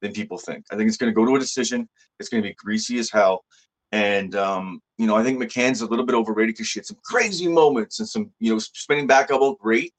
than 0.00 0.14
people 0.14 0.38
think. 0.38 0.64
I 0.72 0.76
think 0.76 0.88
it's 0.88 0.96
gonna 0.96 1.12
go 1.12 1.26
to 1.26 1.36
a 1.36 1.38
decision. 1.38 1.86
It's 2.18 2.30
gonna 2.30 2.42
be 2.42 2.54
greasy 2.54 2.98
as 2.98 3.10
hell. 3.10 3.44
And 3.92 4.34
um, 4.36 4.80
you 4.96 5.06
know, 5.06 5.16
I 5.16 5.22
think 5.22 5.38
McCann's 5.38 5.82
a 5.82 5.86
little 5.86 6.06
bit 6.06 6.14
overrated 6.14 6.54
because 6.54 6.68
she 6.68 6.78
had 6.78 6.86
some 6.86 6.96
crazy 7.04 7.46
moments 7.46 7.98
and 8.00 8.08
some, 8.08 8.30
you 8.40 8.54
know, 8.54 8.58
spinning 8.58 9.06
back 9.06 9.30
elbow, 9.30 9.54
great, 9.54 9.92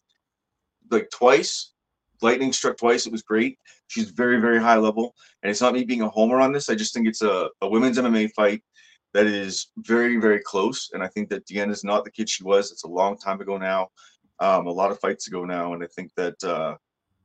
like 0.90 1.12
twice. 1.12 1.74
Lightning 2.24 2.51
struck 2.51 2.78
twice. 2.78 3.06
It 3.06 3.12
was 3.12 3.22
great. 3.22 3.60
She's 3.88 4.10
very, 4.10 4.42
very 4.42 4.60
high 4.60 4.78
level. 4.78 5.13
And 5.44 5.51
it's 5.51 5.62
not 5.62 5.74
me 5.74 5.84
being 5.84 6.01
a 6.01 6.10
homer 6.10 6.40
on 6.40 6.54
this. 6.54 6.70
I 6.70 6.75
just 6.75 6.92
think 6.92 7.08
it's 7.08 7.22
a, 7.22 7.50
a 7.62 7.70
women's 7.70 8.00
MMA 8.00 8.32
fight 8.34 8.63
that 9.13 9.25
is 9.25 9.68
very, 9.77 10.18
very 10.18 10.39
close. 10.39 10.89
And 10.94 11.03
I 11.03 11.08
think 11.08 11.30
that 11.30 11.46
Deanna 11.46 11.72
is 11.72 11.84
not 11.84 12.03
the 12.03 12.12
kid 12.12 12.30
she 12.30 12.44
was. 12.44 12.72
It's 12.72 12.84
a 12.84 12.88
long 12.88 13.18
time 13.18 13.41
ago 13.41 13.58
now, 13.58 13.89
um, 14.39 14.68
a 14.68 14.72
lot 14.72 14.91
of 14.91 15.00
fights 15.00 15.27
ago 15.27 15.46
now. 15.46 15.74
And 15.74 15.84
I 15.84 15.88
think 15.88 16.12
that 16.15 16.41
uh, 16.44 16.75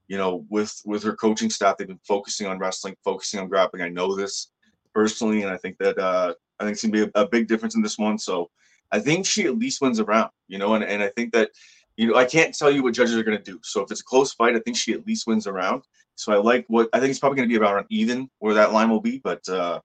you 0.08 0.16
know, 0.16 0.44
with 0.48 0.80
with 0.84 1.02
her 1.02 1.14
coaching 1.14 1.50
staff, 1.50 1.76
they've 1.76 1.86
been 1.86 1.98
focusing 2.06 2.46
on 2.46 2.58
wrestling, 2.58 2.96
focusing 3.04 3.40
on 3.40 3.48
grappling. 3.48 3.82
I 3.82 3.88
know 3.88 4.14
this 4.14 4.50
personally, 4.94 5.42
and 5.42 5.50
I 5.50 5.56
think 5.56 5.78
that 5.78 5.98
uh, 5.98 6.34
I 6.60 6.64
think 6.64 6.74
it's 6.74 6.82
gonna 6.82 7.06
be 7.06 7.10
a, 7.14 7.22
a, 7.22 7.28
big 7.28 7.48
difference 7.48 7.74
in 7.74 7.82
this 7.82 7.98
one. 7.98 8.18
So 8.18 8.50
I 8.92 9.00
think 9.00 9.26
she 9.26 9.46
at 9.46 9.58
least 9.58 9.80
wins 9.80 9.98
around, 10.00 10.30
you 10.48 10.58
know, 10.58 10.74
and, 10.74 10.84
and 10.84 11.02
I 11.02 11.08
think 11.16 11.32
that 11.32 11.50
you 11.96 12.08
know 12.08 12.16
I 12.16 12.24
can't 12.24 12.56
tell 12.56 12.70
you 12.70 12.82
what 12.82 12.94
judges 12.94 13.16
are 13.16 13.22
gonna 13.22 13.42
do. 13.42 13.58
So 13.62 13.82
if 13.82 13.90
it's 13.90 14.00
a 14.00 14.04
close 14.04 14.32
fight, 14.32 14.54
I 14.54 14.60
think 14.60 14.76
she 14.76 14.92
at 14.92 15.06
least 15.06 15.26
wins 15.26 15.46
around. 15.46 15.82
So 16.14 16.32
I 16.32 16.36
like 16.36 16.64
what 16.68 16.88
I 16.92 17.00
think 17.00 17.10
it's 17.10 17.18
probably 17.18 17.36
gonna 17.36 17.48
be 17.48 17.56
about 17.56 17.78
an 17.78 17.86
even 17.90 18.30
where 18.38 18.54
that 18.54 18.72
line 18.72 18.90
will 18.90 19.00
be, 19.00 19.18
but 19.18 19.46
uh 19.48 19.80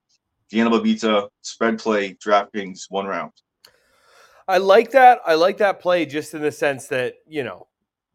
Diana 0.51 0.69
Belbita, 0.69 1.29
spread 1.41 1.79
play, 1.79 2.13
DraftKings, 2.15 2.81
one 2.89 3.05
round. 3.05 3.31
I 4.47 4.57
like 4.57 4.91
that. 4.91 5.19
I 5.25 5.35
like 5.35 5.57
that 5.59 5.79
play 5.79 6.05
just 6.05 6.33
in 6.33 6.41
the 6.41 6.51
sense 6.51 6.87
that, 6.87 7.15
you 7.25 7.43
know, 7.43 7.67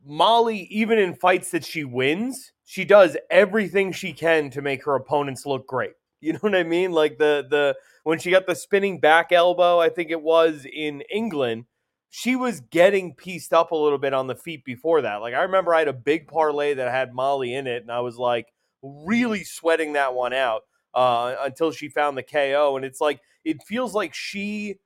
Molly, 0.04 0.68
even 0.70 0.98
in 0.98 1.14
fights 1.14 1.50
that 1.52 1.64
she 1.64 1.84
wins, 1.84 2.52
she 2.64 2.84
does 2.84 3.16
everything 3.30 3.90
she 3.90 4.12
can 4.12 4.50
to 4.50 4.60
make 4.60 4.84
her 4.84 4.94
opponents 4.94 5.46
look 5.46 5.66
great. 5.66 5.92
You 6.22 6.32
know 6.32 6.38
what 6.40 6.56
I 6.56 6.62
mean? 6.64 6.92
Like 6.92 7.18
the 7.18 7.46
the 7.48 7.76
when 8.02 8.18
she 8.18 8.30
got 8.30 8.46
the 8.46 8.54
spinning 8.54 8.98
back 8.98 9.32
elbow, 9.32 9.78
I 9.78 9.90
think 9.90 10.10
it 10.10 10.22
was 10.22 10.66
in 10.72 11.02
England, 11.12 11.66
she 12.08 12.34
was 12.36 12.60
getting 12.60 13.14
pieced 13.14 13.52
up 13.52 13.70
a 13.70 13.76
little 13.76 13.98
bit 13.98 14.14
on 14.14 14.26
the 14.26 14.34
feet 14.34 14.64
before 14.64 15.02
that. 15.02 15.16
Like 15.16 15.34
I 15.34 15.42
remember 15.42 15.74
I 15.74 15.80
had 15.80 15.88
a 15.88 15.92
big 15.92 16.26
parlay 16.26 16.72
that 16.72 16.90
had 16.90 17.12
Molly 17.12 17.54
in 17.54 17.66
it, 17.66 17.82
and 17.82 17.92
I 17.92 18.00
was 18.00 18.16
like 18.16 18.46
really 18.82 19.44
sweating 19.44 19.92
that 19.92 20.14
one 20.14 20.32
out 20.32 20.62
uh, 20.96 21.36
until 21.42 21.70
she 21.72 21.88
found 21.90 22.18
the 22.18 22.24
KO. 22.24 22.76
And 22.76 22.84
it's 22.84 23.00
like 23.00 23.20
it 23.44 23.62
feels 23.64 23.94
like 23.94 24.14
she 24.14 24.76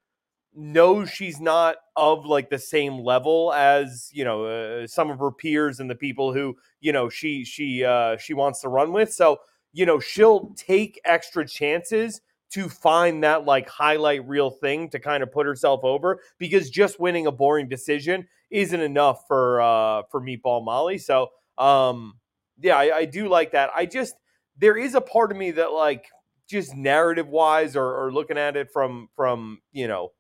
knows 0.54 1.08
she's 1.10 1.40
not 1.40 1.76
of 1.96 2.26
like 2.26 2.50
the 2.50 2.58
same 2.58 2.98
level 2.98 3.52
as 3.52 4.10
you 4.12 4.24
know 4.24 4.44
uh, 4.46 4.86
some 4.86 5.08
of 5.10 5.18
her 5.18 5.30
peers 5.30 5.78
and 5.78 5.88
the 5.88 5.94
people 5.94 6.32
who 6.32 6.56
you 6.80 6.92
know 6.92 7.08
she 7.08 7.44
she 7.44 7.84
uh 7.84 8.16
she 8.16 8.34
wants 8.34 8.60
to 8.60 8.68
run 8.68 8.92
with 8.92 9.12
so 9.12 9.38
you 9.72 9.86
know 9.86 10.00
she'll 10.00 10.52
take 10.56 11.00
extra 11.04 11.46
chances 11.46 12.20
to 12.50 12.68
find 12.68 13.22
that 13.22 13.44
like 13.44 13.68
highlight 13.68 14.26
real 14.28 14.50
thing 14.50 14.88
to 14.90 14.98
kind 14.98 15.22
of 15.22 15.30
put 15.30 15.46
herself 15.46 15.84
over 15.84 16.20
because 16.38 16.68
just 16.68 16.98
winning 16.98 17.26
a 17.28 17.32
boring 17.32 17.68
decision 17.68 18.26
isn't 18.50 18.80
enough 18.80 19.24
for 19.28 19.60
uh 19.60 20.02
for 20.10 20.20
meatball 20.20 20.64
molly 20.64 20.98
so 20.98 21.28
um 21.58 22.14
yeah 22.60 22.76
I, 22.76 22.96
I 22.98 23.04
do 23.04 23.28
like 23.28 23.52
that 23.52 23.70
i 23.74 23.86
just 23.86 24.14
there 24.60 24.76
is 24.76 24.94
a 24.94 25.00
part 25.00 25.32
of 25.32 25.38
me 25.38 25.50
that 25.52 25.72
like 25.72 26.06
just 26.48 26.74
narrative 26.76 27.28
wise 27.28 27.76
or, 27.76 28.04
or 28.04 28.12
looking 28.12 28.38
at 28.38 28.56
it 28.56 28.70
from 28.70 29.08
from 29.16 29.60
you 29.72 29.88
know 29.88 30.10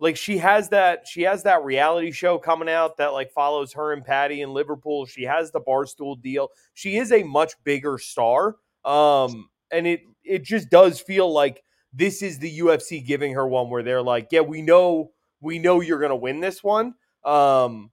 like 0.00 0.16
she 0.16 0.38
has 0.38 0.68
that 0.70 1.06
she 1.06 1.22
has 1.22 1.44
that 1.44 1.64
reality 1.64 2.10
show 2.10 2.36
coming 2.38 2.68
out 2.68 2.96
that 2.96 3.12
like 3.12 3.30
follows 3.32 3.72
her 3.74 3.92
and 3.92 4.04
Paddy 4.04 4.42
in 4.42 4.52
Liverpool. 4.52 5.06
She 5.06 5.22
has 5.22 5.50
the 5.50 5.60
barstool 5.60 6.20
deal. 6.20 6.48
She 6.74 6.96
is 6.96 7.12
a 7.12 7.22
much 7.22 7.52
bigger 7.64 7.98
star. 7.98 8.56
Um 8.84 9.48
and 9.70 9.86
it 9.86 10.02
it 10.24 10.42
just 10.42 10.68
does 10.68 11.00
feel 11.00 11.32
like 11.32 11.62
this 11.92 12.22
is 12.22 12.38
the 12.38 12.58
UFC 12.58 13.04
giving 13.06 13.34
her 13.34 13.46
one 13.46 13.70
where 13.70 13.84
they're 13.84 14.02
like, 14.02 14.28
"Yeah, 14.32 14.40
we 14.40 14.62
know 14.62 15.12
we 15.40 15.58
know 15.58 15.80
you're 15.80 16.00
going 16.00 16.10
to 16.10 16.16
win 16.16 16.40
this 16.40 16.62
one." 16.62 16.94
Um 17.24 17.90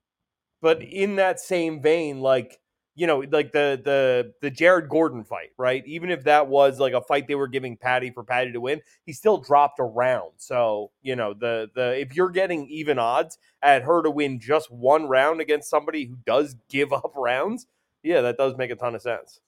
but 0.62 0.82
in 0.82 1.18
that 1.18 1.40
same 1.40 1.82
vein 1.82 2.20
like 2.20 2.60
you 2.96 3.08
know, 3.08 3.24
like 3.32 3.52
the 3.52 3.82
the 3.84 4.34
the 4.42 4.50
Jared 4.50 4.90
Gordon 4.90 5.24
fight, 5.24 5.52
right? 5.58 5.86
Even 5.86 6.10
if 6.10 6.24
that 6.26 6.48
was 6.48 6.80
like 6.80 6.94
a 6.94 7.02
fight 7.02 7.28
they 7.28 7.36
were 7.36 7.48
giving 7.48 7.78
Paddy 7.78 8.12
for 8.12 8.24
Paddy 8.24 8.52
to 8.52 8.60
win, 8.60 8.82
he 9.06 9.14
still 9.14 9.38
dropped 9.38 9.80
a 9.80 9.84
round. 9.84 10.34
So, 10.38 10.92
you 11.02 11.16
know, 11.16 11.34
the 11.34 11.70
the 11.74 12.00
if 12.00 12.16
you're 12.16 12.30
getting 12.30 12.68
even 12.68 13.00
odds 13.00 13.38
at 13.62 13.84
her 13.84 14.04
to 14.04 14.12
win 14.12 14.40
just 14.40 14.70
one 14.72 15.08
round 15.08 15.40
against 15.40 15.70
somebody 15.70 16.06
who 16.06 16.18
does 16.26 16.56
give 16.70 16.92
up 16.94 17.14
rounds, 17.16 17.68
yeah, 18.04 18.22
that 18.22 18.38
does 18.38 18.58
make 18.58 18.72
a 18.72 18.76
ton 18.76 18.96
of 18.96 19.02
sense. 19.02 19.40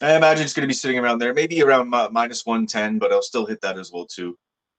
I 0.00 0.14
imagine 0.14 0.44
it's 0.44 0.52
going 0.52 0.62
to 0.62 0.68
be 0.68 0.74
sitting 0.74 0.98
around 0.98 1.18
there, 1.18 1.32
maybe 1.32 1.62
around 1.62 1.92
uh, 1.94 2.08
minus 2.12 2.44
110, 2.44 2.98
but 2.98 3.12
I'll 3.12 3.22
still 3.22 3.46
hit 3.46 3.62
that 3.62 3.78
as 3.78 3.90
well 3.92 4.04
too. 4.04 4.36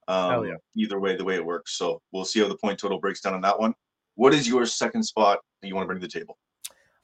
Um, 0.08 0.46
yeah. 0.46 0.54
Either 0.76 1.00
way, 1.00 1.16
the 1.16 1.24
way 1.24 1.36
it 1.36 1.46
works. 1.46 1.74
So 1.74 2.02
we'll 2.12 2.26
see 2.26 2.40
how 2.40 2.48
the 2.48 2.58
point 2.58 2.80
total 2.80 3.00
breaks 3.00 3.22
down 3.22 3.34
on 3.34 3.42
that 3.42 3.60
one. 3.60 3.74
What 4.16 4.34
is 4.34 4.48
your 4.48 4.66
second 4.66 5.04
spot 5.04 5.40
that 5.62 5.68
you 5.68 5.76
want 5.76 5.86
to 5.86 5.88
bring 5.88 6.00
to 6.00 6.08
the 6.08 6.12
table? 6.12 6.38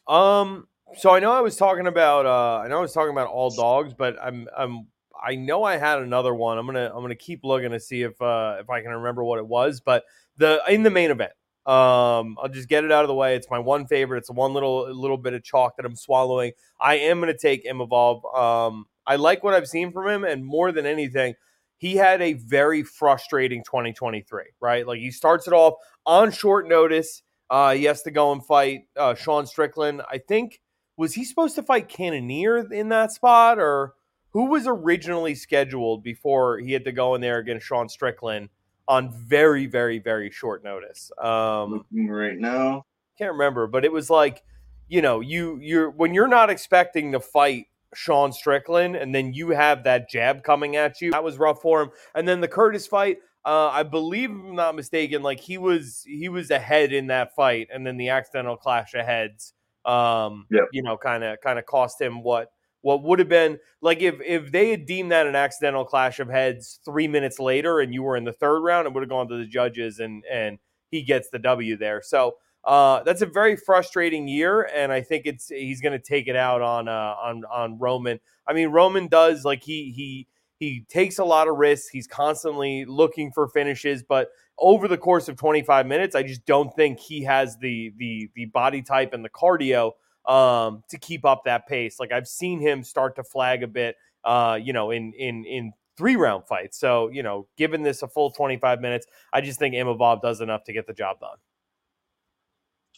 Um, 0.08 0.68
so 0.98 1.12
I 1.12 1.20
know 1.20 1.32
I 1.32 1.42
was 1.42 1.56
talking 1.56 1.88
about 1.88 2.26
uh, 2.26 2.64
I 2.64 2.68
know 2.68 2.78
I 2.78 2.82
was 2.82 2.94
talking 2.94 3.12
about 3.12 3.28
all 3.28 3.50
dogs, 3.50 3.94
but 3.94 4.18
I'm 4.22 4.48
I'm 4.58 4.88
I 5.24 5.36
know 5.36 5.64
I 5.64 5.78
had 5.78 6.00
another 6.00 6.34
one. 6.34 6.58
I'm 6.58 6.66
gonna 6.66 6.92
I'm 6.94 7.02
gonna 7.02 7.16
keep 7.16 7.44
looking 7.44 7.72
to 7.72 7.80
see 7.80 8.02
if 8.02 8.22
uh, 8.22 8.58
if 8.60 8.70
I 8.70 8.82
can 8.82 8.92
remember 8.92 9.24
what 9.24 9.40
it 9.40 9.48
was. 9.48 9.80
But 9.80 10.04
the 10.38 10.62
in 10.68 10.84
the 10.84 10.90
main 10.90 11.12
event, 11.12 11.32
um, 11.66 12.38
I'll 12.42 12.50
just 12.52 12.68
get 12.68 12.84
it 12.84 12.92
out 12.92 13.04
of 13.04 13.08
the 13.08 13.14
way. 13.16 13.36
It's 13.36 13.50
my 13.50 13.60
one 13.60 13.88
favorite. 13.88 14.20
It's 14.20 14.32
one 14.32 14.54
little 14.54 14.94
little 14.94 15.18
bit 15.18 15.34
of 15.34 15.44
chalk 15.44 15.78
that 15.78 15.86
I'm 15.86 15.96
swallowing. 15.96 16.52
I 16.80 16.96
am 16.96 17.20
gonna 17.20 17.38
take 17.38 17.66
Imavov. 17.66 18.38
Um, 18.38 18.86
I 19.06 19.16
like 19.16 19.44
what 19.44 19.54
I've 19.54 19.68
seen 19.68 19.92
from 19.92 20.08
him, 20.08 20.24
and 20.24 20.46
more 20.46 20.72
than 20.72 20.86
anything, 20.86 21.36
he 21.78 21.96
had 21.96 22.22
a 22.22 22.34
very 22.34 22.84
frustrating 22.84 23.64
2023. 23.64 24.44
Right, 24.60 24.86
like 24.86 25.00
he 25.00 25.12
starts 25.12 25.48
it 25.48 25.54
off 25.54 25.76
on 26.06 26.32
short 26.32 26.68
notice. 26.68 27.22
Uh, 27.50 27.74
he 27.74 27.84
has 27.84 28.02
to 28.02 28.12
go 28.12 28.32
and 28.32 28.44
fight 28.46 28.82
uh, 28.98 29.14
Sean 29.14 29.46
Strickland. 29.46 30.02
I 30.10 30.18
think 30.18 30.60
was 30.98 31.14
he 31.14 31.24
supposed 31.24 31.56
to 31.56 31.64
fight 31.64 31.90
Cannonier 31.90 32.72
in 32.72 32.90
that 32.90 33.12
spot, 33.12 33.60
or 33.60 33.94
who 34.32 34.46
was 34.46 34.66
originally 34.68 35.36
scheduled 35.36 36.04
before 36.04 36.60
he 36.60 36.74
had 36.74 36.86
to 36.86 36.92
go 36.92 37.16
in 37.16 37.22
there 37.22 37.38
against 37.40 37.66
Sean 37.66 37.90
Strickland 37.90 38.50
on 38.88 39.12
very, 39.12 39.66
very, 39.66 40.00
very 40.00 40.30
short 40.30 40.64
notice? 40.64 41.12
Um, 41.22 41.86
right 41.92 42.38
now, 42.38 42.86
can't 43.18 43.34
remember, 43.34 43.68
but 43.68 43.86
it 43.86 43.92
was 43.92 44.10
like, 44.10 44.44
you 44.88 45.02
know, 45.02 45.20
you 45.20 45.60
you're 45.62 45.90
when 45.90 46.14
you're 46.14 46.28
not 46.28 46.50
expecting 46.50 47.12
to 47.14 47.20
fight 47.20 47.68
Sean 47.96 48.34
Strickland, 48.34 48.96
and 48.96 49.14
then 49.14 49.34
you 49.34 49.50
have 49.50 49.84
that 49.84 50.10
jab 50.10 50.44
coming 50.44 50.76
at 50.76 51.02
you. 51.02 51.12
That 51.12 51.24
was 51.24 51.38
rough 51.38 51.62
for 51.62 51.84
him. 51.84 51.90
And 52.16 52.28
then 52.28 52.42
the 52.42 52.48
Curtis 52.48 52.88
fight, 52.88 53.18
uh, 53.46 53.70
I 53.70 53.84
believe, 53.84 54.32
if 54.32 54.36
I'm 54.36 54.56
not 54.56 54.76
mistaken, 54.76 55.22
like 55.24 55.40
he 55.40 55.58
was 55.58 56.04
he 56.06 56.30
was 56.30 56.52
ahead 56.52 56.94
in 56.94 57.08
that 57.08 57.36
fight, 57.36 57.70
and 57.74 57.86
then 57.86 57.98
the 57.98 58.10
accidental 58.10 58.58
clash 58.58 58.94
of 58.94 59.06
heads 59.06 59.54
um, 59.86 60.46
yep. 60.52 60.66
you 60.72 60.84
know, 60.84 60.98
kind 60.98 61.24
of 61.24 61.40
kind 61.42 61.60
of 61.60 61.66
cost 61.66 62.00
him 62.00 62.24
what 62.24 62.52
what 62.82 63.02
would 63.04 63.20
have 63.20 63.30
been 63.30 63.58
like 63.82 64.02
if 64.02 64.16
if 64.26 64.52
they 64.52 64.70
had 64.70 64.86
deemed 64.86 65.12
that 65.12 65.26
an 65.26 65.36
accidental 65.36 65.86
clash 65.86 66.20
of 66.20 66.30
heads 66.30 66.80
three 66.84 67.08
minutes 67.08 67.40
later 67.40 67.80
and 67.80 67.94
you 67.94 68.04
were 68.04 68.18
in 68.18 68.26
the 68.26 68.34
third 68.34 68.60
round, 68.60 68.88
it 68.88 68.94
would 68.94 69.04
have 69.04 69.10
gone 69.10 69.28
to 69.30 69.38
the 69.38 69.46
judges 69.46 70.00
and 70.00 70.24
and 70.30 70.60
he 70.92 71.02
gets 71.02 71.30
the 71.30 71.40
W 71.40 71.78
there. 71.78 72.02
So 72.04 72.36
uh, 72.66 73.04
that's 73.04 73.22
a 73.22 73.26
very 73.26 73.56
frustrating 73.56 74.28
year, 74.28 74.70
and 74.74 74.92
I 74.92 75.02
think 75.02 75.26
it's 75.26 75.50
he's 75.50 75.82
going 75.82 75.92
to 75.94 76.00
take 76.00 76.28
it 76.28 76.36
out 76.36 76.62
on 76.62 76.88
uh, 76.88 77.16
on 77.22 77.44
on 77.52 77.78
Roman. 77.78 78.20
I 78.48 78.54
mean, 78.54 78.70
Roman 78.70 79.08
does 79.08 79.44
like 79.44 79.64
he 79.64 79.92
he 79.92 80.28
he 80.64 80.86
takes 80.88 81.20
a 81.20 81.26
lot 81.26 81.48
of 81.48 81.58
risks. 81.58 81.90
He's 81.90 82.08
constantly 82.08 82.86
looking 82.86 83.32
for 83.32 83.48
finishes, 83.48 84.02
but 84.02 84.30
over 84.58 84.88
the 84.88 84.98
course 84.98 85.28
of 85.28 85.36
25 85.36 85.86
minutes, 85.86 86.16
I 86.16 86.24
just 86.24 86.46
don't 86.46 86.74
think 86.76 87.00
he 87.00 87.24
has 87.24 87.58
the 87.58 87.94
the 87.98 88.30
the 88.36 88.46
body 88.46 88.82
type 88.82 89.14
and 89.14 89.26
the 89.26 89.30
cardio 89.30 89.92
um, 90.26 90.84
to 90.90 90.98
keep 90.98 91.26
up 91.26 91.44
that 91.46 91.68
pace. 91.68 92.00
Like 92.00 92.12
I've 92.12 92.28
seen 92.28 92.62
him 92.62 92.84
start 92.84 93.16
to 93.18 93.24
flag 93.24 93.64
a 93.64 93.68
bit, 93.68 93.96
uh, 94.24 94.58
you 94.62 94.72
know, 94.72 94.92
in 94.92 95.12
in 95.14 95.44
in 95.46 95.74
three 95.98 96.16
round 96.16 96.48
fights. 96.48 96.80
So 96.80 97.10
you 97.10 97.24
know, 97.24 97.48
given 97.58 97.84
this 97.84 98.02
a 98.02 98.08
full 98.08 98.32
25 98.32 98.80
minutes, 98.80 99.06
I 99.34 99.42
just 99.42 99.60
think 99.60 99.76
Imavov 99.76 100.22
does 100.22 100.40
enough 100.40 100.64
to 100.66 100.74
get 100.74 100.88
the 100.88 100.94
job 100.94 101.20
done. 101.20 101.38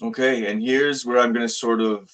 Okay, 0.09 0.51
and 0.51 0.61
here's 0.61 1.05
where 1.05 1.19
I'm 1.19 1.33
going 1.33 1.47
to 1.47 1.53
sort 1.53 1.81
of 1.81 2.11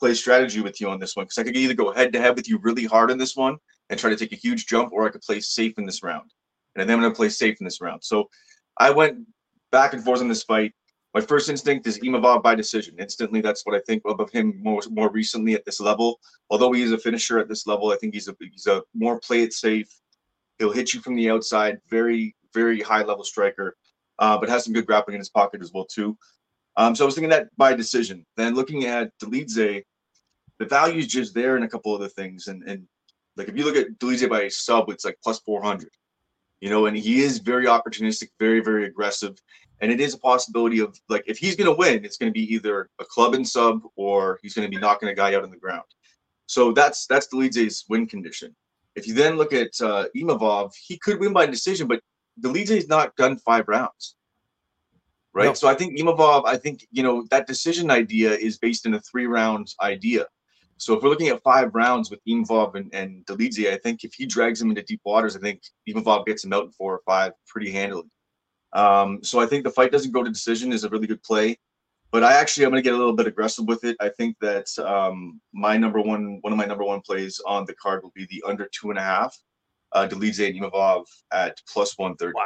play 0.00 0.14
strategy 0.14 0.60
with 0.60 0.80
you 0.80 0.90
on 0.90 0.98
this 0.98 1.14
one 1.14 1.24
because 1.24 1.38
I 1.38 1.44
could 1.44 1.56
either 1.56 1.74
go 1.74 1.92
head 1.92 2.12
to 2.14 2.20
head 2.20 2.36
with 2.36 2.48
you 2.48 2.58
really 2.58 2.84
hard 2.84 3.10
in 3.10 3.18
this 3.18 3.36
one 3.36 3.58
and 3.90 3.98
try 3.98 4.10
to 4.10 4.16
take 4.16 4.32
a 4.32 4.36
huge 4.36 4.66
jump, 4.66 4.92
or 4.92 5.06
I 5.06 5.10
could 5.10 5.22
play 5.22 5.40
safe 5.40 5.74
in 5.78 5.86
this 5.86 6.02
round. 6.02 6.30
And 6.74 6.88
then 6.88 6.96
I'm 6.96 7.02
going 7.02 7.12
to 7.12 7.16
play 7.16 7.28
safe 7.28 7.56
in 7.60 7.64
this 7.64 7.80
round. 7.80 8.04
So 8.04 8.28
I 8.78 8.90
went 8.90 9.18
back 9.72 9.94
and 9.94 10.04
forth 10.04 10.20
in 10.20 10.28
this 10.28 10.42
fight. 10.42 10.72
My 11.14 11.20
first 11.22 11.48
instinct 11.48 11.86
is 11.86 11.98
Imavov 12.00 12.42
by 12.42 12.54
decision. 12.54 12.96
Instantly, 12.98 13.40
that's 13.40 13.64
what 13.64 13.74
I 13.74 13.80
think 13.86 14.02
of, 14.04 14.30
him 14.30 14.60
more 14.62 14.82
more 14.90 15.10
recently 15.10 15.54
at 15.54 15.64
this 15.64 15.80
level. 15.80 16.20
Although 16.50 16.72
he 16.72 16.82
is 16.82 16.92
a 16.92 16.98
finisher 16.98 17.38
at 17.38 17.48
this 17.48 17.66
level, 17.66 17.90
I 17.90 17.96
think 17.96 18.12
he's 18.12 18.28
a 18.28 18.36
he's 18.38 18.66
a 18.66 18.82
more 18.94 19.18
play 19.20 19.42
it 19.42 19.54
safe. 19.54 19.88
He'll 20.58 20.72
hit 20.72 20.92
you 20.92 21.00
from 21.00 21.14
the 21.16 21.30
outside. 21.30 21.78
Very 21.88 22.36
very 22.52 22.80
high 22.80 23.02
level 23.02 23.24
striker, 23.24 23.76
uh, 24.18 24.36
but 24.36 24.50
has 24.50 24.64
some 24.64 24.74
good 24.74 24.86
grappling 24.86 25.14
in 25.14 25.20
his 25.20 25.30
pocket 25.30 25.62
as 25.62 25.72
well 25.72 25.86
too. 25.86 26.18
Um, 26.76 26.94
so 26.94 27.04
I 27.04 27.06
was 27.06 27.14
thinking 27.14 27.30
that 27.30 27.48
by 27.56 27.72
decision. 27.72 28.26
Then 28.36 28.54
looking 28.54 28.84
at 28.84 29.10
Dolidze, 29.18 29.84
the 30.58 30.66
value 30.66 30.98
is 30.98 31.06
just 31.06 31.34
there 31.34 31.56
and 31.56 31.64
a 31.64 31.68
couple 31.68 31.94
of 31.94 32.00
other 32.00 32.10
things. 32.10 32.48
And 32.48 32.62
and 32.64 32.86
like 33.36 33.48
if 33.48 33.56
you 33.56 33.64
look 33.64 33.76
at 33.76 33.98
Dolidze 33.98 34.28
by 34.28 34.48
sub, 34.48 34.90
it's 34.90 35.04
like 35.04 35.18
plus 35.22 35.40
400 35.40 35.88
you 36.60 36.70
know, 36.70 36.86
and 36.86 36.96
he 36.96 37.20
is 37.22 37.38
very 37.38 37.66
opportunistic, 37.66 38.30
very, 38.38 38.60
very 38.60 38.86
aggressive. 38.86 39.36
And 39.80 39.92
it 39.92 40.00
is 40.00 40.14
a 40.14 40.18
possibility 40.18 40.80
of 40.80 40.98
like 41.08 41.24
if 41.26 41.38
he's 41.38 41.54
going 41.54 41.70
to 41.70 41.76
win, 41.76 42.04
it's 42.04 42.16
going 42.16 42.32
to 42.32 42.38
be 42.38 42.52
either 42.54 42.88
a 42.98 43.04
club 43.04 43.34
and 43.34 43.46
sub 43.46 43.82
or 43.94 44.38
he's 44.42 44.54
going 44.54 44.68
to 44.68 44.74
be 44.74 44.80
knocking 44.80 45.08
a 45.08 45.14
guy 45.14 45.34
out 45.34 45.42
on 45.42 45.50
the 45.50 45.58
ground. 45.58 45.84
So 46.46 46.72
that's 46.72 47.06
that's 47.06 47.28
Dolidze's 47.28 47.84
win 47.88 48.06
condition. 48.06 48.56
If 48.94 49.06
you 49.06 49.12
then 49.12 49.36
look 49.36 49.52
at 49.52 49.72
uh, 49.82 50.06
Imavov, 50.16 50.72
he 50.82 50.96
could 50.96 51.20
win 51.20 51.34
by 51.34 51.44
decision, 51.44 51.86
but 51.86 52.00
Dolidze's 52.40 52.88
not 52.88 53.14
done 53.16 53.36
five 53.36 53.68
rounds, 53.68 54.16
right? 55.34 55.46
No. 55.46 55.54
So 55.54 55.68
I 55.68 55.74
think 55.74 55.98
Imavov, 55.98 56.46
I 56.46 56.56
think 56.56 56.86
you 56.90 57.02
know 57.02 57.26
that 57.30 57.46
decision 57.46 57.90
idea 57.90 58.32
is 58.32 58.56
based 58.56 58.86
in 58.86 58.94
a 58.94 59.00
three 59.00 59.26
round 59.26 59.74
idea. 59.82 60.24
So 60.78 60.94
if 60.94 61.02
we're 61.02 61.08
looking 61.08 61.28
at 61.28 61.42
five 61.42 61.74
rounds 61.74 62.10
with 62.10 62.20
Imavov 62.28 62.74
and, 62.74 62.94
and 62.94 63.24
Dolidze, 63.26 63.72
I 63.72 63.78
think 63.78 64.04
if 64.04 64.14
he 64.14 64.26
drags 64.26 64.60
him 64.60 64.70
into 64.70 64.82
deep 64.82 65.00
waters, 65.04 65.36
I 65.36 65.40
think 65.40 65.62
Imavov 65.88 66.26
gets 66.26 66.44
him 66.44 66.52
out 66.52 66.64
in 66.64 66.70
four 66.72 66.94
or 66.94 67.00
five 67.06 67.32
pretty 67.46 67.70
handily. 67.72 68.10
Um, 68.72 69.20
so 69.22 69.40
I 69.40 69.46
think 69.46 69.64
the 69.64 69.70
fight 69.70 69.92
doesn't 69.92 70.12
go 70.12 70.22
to 70.22 70.30
decision 70.30 70.72
is 70.72 70.84
a 70.84 70.88
really 70.90 71.06
good 71.06 71.22
play. 71.22 71.58
But 72.12 72.24
I 72.24 72.34
actually 72.34 72.64
I'm 72.64 72.70
going 72.70 72.82
to 72.82 72.88
get 72.88 72.94
a 72.94 72.98
little 72.98 73.14
bit 73.14 73.26
aggressive 73.26 73.66
with 73.66 73.84
it. 73.84 73.96
I 74.00 74.10
think 74.10 74.36
that 74.40 74.66
um, 74.78 75.40
my 75.52 75.76
number 75.76 76.00
one 76.00 76.38
one 76.42 76.52
of 76.52 76.58
my 76.58 76.64
number 76.64 76.84
one 76.84 77.00
plays 77.00 77.40
on 77.46 77.64
the 77.64 77.74
card 77.74 78.02
will 78.02 78.12
be 78.14 78.26
the 78.30 78.42
under 78.46 78.68
two 78.72 78.90
and 78.90 78.98
a 78.98 79.02
half. 79.02 79.36
uh, 79.92 80.06
Dolidze 80.06 80.46
and 80.46 80.60
Imavov 80.60 81.04
at 81.32 81.60
plus 81.72 81.98
130. 81.98 82.34
Wow. 82.34 82.42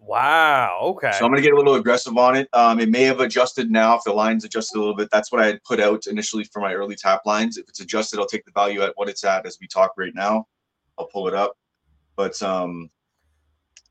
Wow. 0.00 0.78
Okay. 0.82 1.12
So 1.12 1.24
I'm 1.24 1.30
going 1.30 1.42
to 1.42 1.48
get 1.48 1.52
a 1.52 1.56
little 1.56 1.74
aggressive 1.74 2.16
on 2.16 2.34
it. 2.34 2.48
Um, 2.54 2.80
it 2.80 2.88
may 2.88 3.02
have 3.04 3.20
adjusted 3.20 3.70
now 3.70 3.96
if 3.96 4.02
the 4.04 4.12
line's 4.12 4.44
adjusted 4.44 4.78
a 4.78 4.80
little 4.80 4.96
bit. 4.96 5.08
That's 5.12 5.30
what 5.30 5.42
I 5.42 5.46
had 5.46 5.62
put 5.62 5.78
out 5.78 6.06
initially 6.06 6.44
for 6.44 6.60
my 6.60 6.72
early 6.74 6.96
tap 6.96 7.22
lines. 7.26 7.58
If 7.58 7.68
it's 7.68 7.80
adjusted, 7.80 8.18
I'll 8.18 8.26
take 8.26 8.44
the 8.46 8.52
value 8.52 8.80
at 8.82 8.92
what 8.96 9.08
it's 9.10 9.24
at 9.24 9.46
as 9.46 9.58
we 9.60 9.66
talk 9.66 9.92
right 9.98 10.14
now. 10.14 10.46
I'll 10.98 11.06
pull 11.06 11.28
it 11.28 11.34
up. 11.34 11.56
But 12.16 12.42
um, 12.42 12.88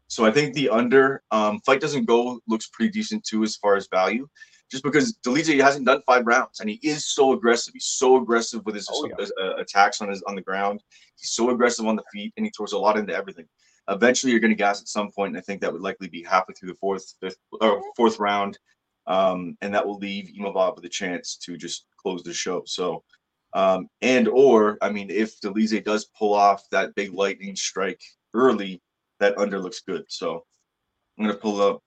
so 0.07 0.25
I 0.25 0.31
think 0.31 0.55
the 0.55 0.69
under 0.69 1.21
um, 1.31 1.59
fight 1.61 1.79
doesn't 1.79 2.05
go 2.05 2.39
looks 2.47 2.67
pretty 2.67 2.91
decent 2.91 3.23
too 3.23 3.43
as 3.43 3.55
far 3.55 3.75
as 3.75 3.87
value, 3.87 4.27
just 4.71 4.83
because 4.83 5.15
Dolidze 5.25 5.61
hasn't 5.61 5.85
done 5.85 6.01
five 6.07 6.25
rounds 6.25 6.59
and 6.59 6.69
he 6.69 6.79
is 6.81 7.07
so 7.07 7.33
aggressive. 7.33 7.73
He's 7.75 7.85
so 7.85 8.17
aggressive 8.17 8.65
with 8.65 8.75
his 8.75 8.89
Oh, 8.91 9.07
yeah. 9.07 9.25
uh, 9.41 9.55
attacks 9.57 10.01
on 10.01 10.09
his 10.09 10.23
on 10.23 10.35
the 10.35 10.41
ground. 10.41 10.81
He's 11.17 11.31
so 11.31 11.51
aggressive 11.51 11.85
on 11.85 11.95
the 11.95 12.03
feet 12.11 12.33
and 12.35 12.45
he 12.45 12.51
throws 12.57 12.73
a 12.73 12.77
lot 12.79 12.97
into 12.97 13.15
everything. 13.15 13.45
Eventually, 13.89 14.31
you're 14.31 14.39
going 14.39 14.51
to 14.51 14.55
gas 14.55 14.81
at 14.81 14.88
some 14.88 15.12
point, 15.12 15.29
and 15.29 15.38
I 15.38 15.41
think 15.41 15.62
that 15.62 15.72
would 15.72 15.81
likely 15.81 16.08
be 16.08 16.24
halfway 16.24 16.53
through 16.53 16.69
the 16.69 16.77
fourth, 16.77 17.15
fifth, 17.19 17.39
or 17.60 17.81
fourth 17.96 18.19
round, 18.19 18.60
um, 19.08 19.58
and 19.62 19.74
that 19.74 19.86
will 19.86 19.98
leave 19.98 20.31
Imavov 20.39 20.75
with 20.75 20.86
a 20.86 20.89
chance 20.89 21.36
to 21.38 21.58
just 21.58 21.86
close 21.98 22.24
the 22.24 22.34
show. 22.34 22.63
So, 22.65 23.03
um, 23.53 23.89
and 24.01 24.27
or 24.27 24.77
I 24.81 24.91
mean, 24.91 25.10
if 25.10 25.39
Dolidze 25.41 25.84
does 25.84 26.05
pull 26.05 26.34
off 26.34 26.69
that 26.69 26.93
big 26.96 27.13
lightning 27.13 27.55
strike 27.55 28.01
early, 28.34 28.81
that 29.19 29.38
under 29.38 29.60
looks 29.60 29.81
good. 29.81 30.05
So, 30.08 30.46
I'm 31.17 31.25
going 31.25 31.36
to 31.36 31.41
pull 31.41 31.62
up. 31.62 31.81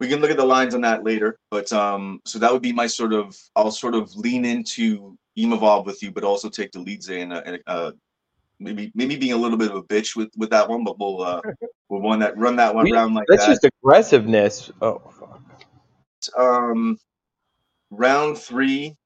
We 0.00 0.08
can 0.08 0.20
look 0.20 0.30
at 0.30 0.36
the 0.36 0.44
lines 0.44 0.74
on 0.74 0.80
that 0.80 1.04
later, 1.04 1.38
but 1.50 1.72
um, 1.72 2.20
so 2.24 2.38
that 2.38 2.52
would 2.52 2.62
be 2.62 2.72
my 2.72 2.86
sort 2.86 3.12
of. 3.12 3.36
I'll 3.54 3.70
sort 3.70 3.94
of 3.94 4.14
lean 4.16 4.44
into 4.44 5.16
Imavov 5.38 5.84
with 5.84 6.02
you, 6.02 6.10
but 6.10 6.24
also 6.24 6.48
take 6.48 6.72
Dolidze 6.72 7.22
and 7.22 7.32
uh, 7.32 7.42
and, 7.44 7.62
uh, 7.66 7.92
maybe 8.60 8.92
maybe 8.94 9.16
being 9.16 9.32
a 9.32 9.36
little 9.36 9.58
bit 9.58 9.70
of 9.70 9.76
a 9.76 9.82
bitch 9.82 10.16
with 10.16 10.30
with 10.36 10.50
that 10.50 10.68
one, 10.68 10.84
but 10.84 10.98
we'll 10.98 11.22
uh, 11.22 11.40
we'll 11.88 12.00
run 12.02 12.18
that 12.20 12.36
run 12.38 12.56
that 12.56 12.74
one 12.74 12.84
We- 12.84 12.92
round 12.92 13.14
like 13.14 13.26
That's 13.28 13.46
that. 13.46 13.52
just 13.52 13.64
aggressiveness. 13.82 14.70
Oh, 14.80 15.00
fuck. 15.18 15.40
um, 16.36 16.98
round 17.90 18.38
three, 18.38 18.96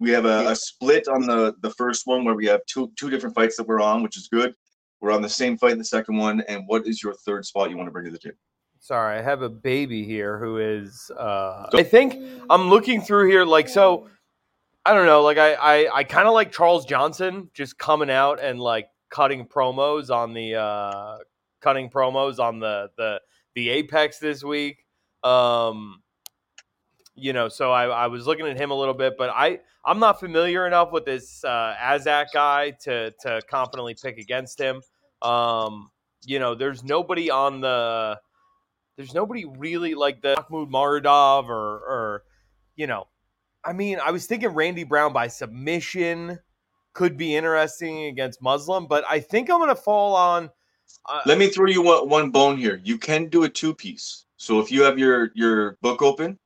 we 0.00 0.10
have 0.10 0.24
a, 0.24 0.48
a 0.50 0.56
split 0.56 1.08
on 1.08 1.26
the 1.26 1.54
the 1.62 1.70
first 1.70 2.06
one 2.06 2.24
where 2.24 2.34
we 2.34 2.46
have 2.46 2.60
two 2.66 2.90
two 2.98 3.10
different 3.10 3.34
fights 3.34 3.56
that 3.56 3.66
we're 3.66 3.80
on, 3.80 4.02
which 4.02 4.16
is 4.16 4.28
good. 4.28 4.54
We're 5.00 5.12
on 5.12 5.22
the 5.22 5.28
same 5.28 5.58
fight 5.58 5.72
in 5.72 5.78
the 5.78 5.84
second 5.84 6.16
one. 6.16 6.40
And 6.48 6.62
what 6.66 6.86
is 6.86 7.02
your 7.02 7.14
third 7.26 7.44
spot 7.44 7.68
you 7.70 7.76
want 7.76 7.88
to 7.88 7.90
bring 7.92 8.06
to 8.06 8.10
the 8.10 8.18
table? 8.18 8.36
Sorry, 8.80 9.18
I 9.18 9.22
have 9.22 9.42
a 9.42 9.48
baby 9.50 10.04
here 10.04 10.38
who 10.38 10.58
is. 10.58 11.10
Uh, 11.18 11.68
I 11.74 11.82
think 11.82 12.16
I'm 12.50 12.68
looking 12.68 13.00
through 13.00 13.28
here, 13.28 13.44
like 13.44 13.68
so. 13.68 14.08
I 14.86 14.92
don't 14.92 15.06
know, 15.06 15.22
like 15.22 15.38
I 15.38 15.54
I, 15.54 15.98
I 15.98 16.04
kind 16.04 16.28
of 16.28 16.34
like 16.34 16.52
Charles 16.52 16.84
Johnson 16.84 17.50
just 17.54 17.78
coming 17.78 18.10
out 18.10 18.40
and 18.42 18.60
like 18.60 18.88
cutting 19.10 19.46
promos 19.46 20.10
on 20.10 20.34
the 20.34 20.56
uh, 20.56 21.18
cutting 21.60 21.88
promos 21.88 22.38
on 22.38 22.58
the 22.60 22.90
the 22.96 23.20
the 23.54 23.70
Apex 23.70 24.18
this 24.18 24.44
week. 24.44 24.84
Um, 25.22 26.02
you 27.14 27.32
know, 27.32 27.48
so 27.48 27.70
I, 27.72 27.86
I 27.86 28.06
was 28.08 28.26
looking 28.26 28.46
at 28.46 28.56
him 28.56 28.70
a 28.72 28.74
little 28.74 28.94
bit, 28.94 29.14
but 29.16 29.30
I 29.30 29.60
I'm 29.84 29.98
not 29.98 30.18
familiar 30.20 30.66
enough 30.66 30.92
with 30.92 31.04
this 31.04 31.44
uh, 31.44 31.74
Azak 31.80 32.26
guy 32.34 32.72
to 32.82 33.12
to 33.20 33.40
confidently 33.48 33.94
pick 33.94 34.18
against 34.18 34.60
him. 34.60 34.82
Um, 35.22 35.90
you 36.26 36.38
know, 36.38 36.54
there's 36.54 36.82
nobody 36.82 37.30
on 37.30 37.60
the 37.60 38.18
there's 38.96 39.14
nobody 39.14 39.44
really 39.44 39.94
like 39.94 40.22
the 40.22 40.34
Makhmud 40.36 40.70
Muradov 40.70 41.48
or 41.48 41.54
or 41.54 42.22
you 42.76 42.86
know, 42.86 43.06
I 43.64 43.72
mean, 43.72 43.98
I 43.98 44.10
was 44.10 44.26
thinking 44.26 44.50
Randy 44.50 44.84
Brown 44.84 45.12
by 45.12 45.28
submission 45.28 46.38
could 46.92 47.16
be 47.16 47.34
interesting 47.34 48.04
against 48.04 48.40
Muslim, 48.42 48.86
but 48.86 49.04
I 49.08 49.20
think 49.20 49.50
I'm 49.50 49.58
gonna 49.58 49.74
fall 49.74 50.14
on. 50.14 50.50
Uh, 51.08 51.20
Let 51.26 51.38
me 51.38 51.48
throw 51.48 51.66
you 51.66 51.82
one, 51.82 52.08
one 52.08 52.30
bone 52.30 52.56
here. 52.56 52.80
You 52.84 52.98
can 52.98 53.28
do 53.28 53.44
a 53.44 53.48
two 53.48 53.74
piece. 53.74 54.26
So 54.36 54.60
if 54.60 54.70
you 54.70 54.82
have 54.82 54.98
your 54.98 55.30
your 55.34 55.76
book 55.80 56.02
open, 56.02 56.38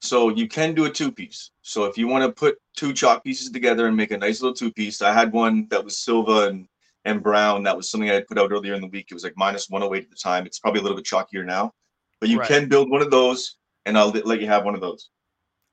so 0.00 0.28
you 0.28 0.46
can 0.46 0.74
do 0.74 0.84
a 0.84 0.90
two 0.90 1.10
piece. 1.10 1.50
So 1.62 1.84
if 1.84 1.96
you 1.98 2.06
want 2.06 2.24
to 2.24 2.30
put 2.30 2.58
two 2.76 2.92
chalk 2.92 3.24
pieces 3.24 3.50
together 3.50 3.86
and 3.86 3.96
make 3.96 4.10
a 4.10 4.18
nice 4.18 4.40
little 4.40 4.54
two 4.54 4.72
piece, 4.72 5.02
I 5.02 5.12
had 5.12 5.32
one 5.32 5.66
that 5.70 5.84
was 5.84 5.98
Silva 5.98 6.48
and 6.48 6.68
and 7.04 7.22
Brown. 7.22 7.62
That 7.62 7.76
was 7.76 7.88
something 7.88 8.10
I 8.10 8.14
had 8.14 8.26
put 8.26 8.38
out 8.38 8.52
earlier 8.52 8.74
in 8.74 8.80
the 8.80 8.88
week. 8.88 9.06
It 9.10 9.14
was 9.14 9.24
like 9.24 9.36
minus 9.36 9.70
108 9.70 10.04
at 10.04 10.10
the 10.10 10.16
time. 10.16 10.44
It's 10.44 10.58
probably 10.58 10.80
a 10.80 10.82
little 10.82 10.96
bit 10.96 11.06
chalkier 11.06 11.44
now, 11.44 11.72
but 12.20 12.28
you 12.28 12.38
Right. 12.38 12.48
can 12.48 12.68
build 12.68 12.90
one 12.90 13.00
of 13.00 13.10
those, 13.10 13.56
and 13.86 13.96
I'll 13.96 14.10
let 14.10 14.40
you 14.40 14.48
have 14.48 14.64
one 14.64 14.74
of 14.74 14.80
those. 14.80 15.08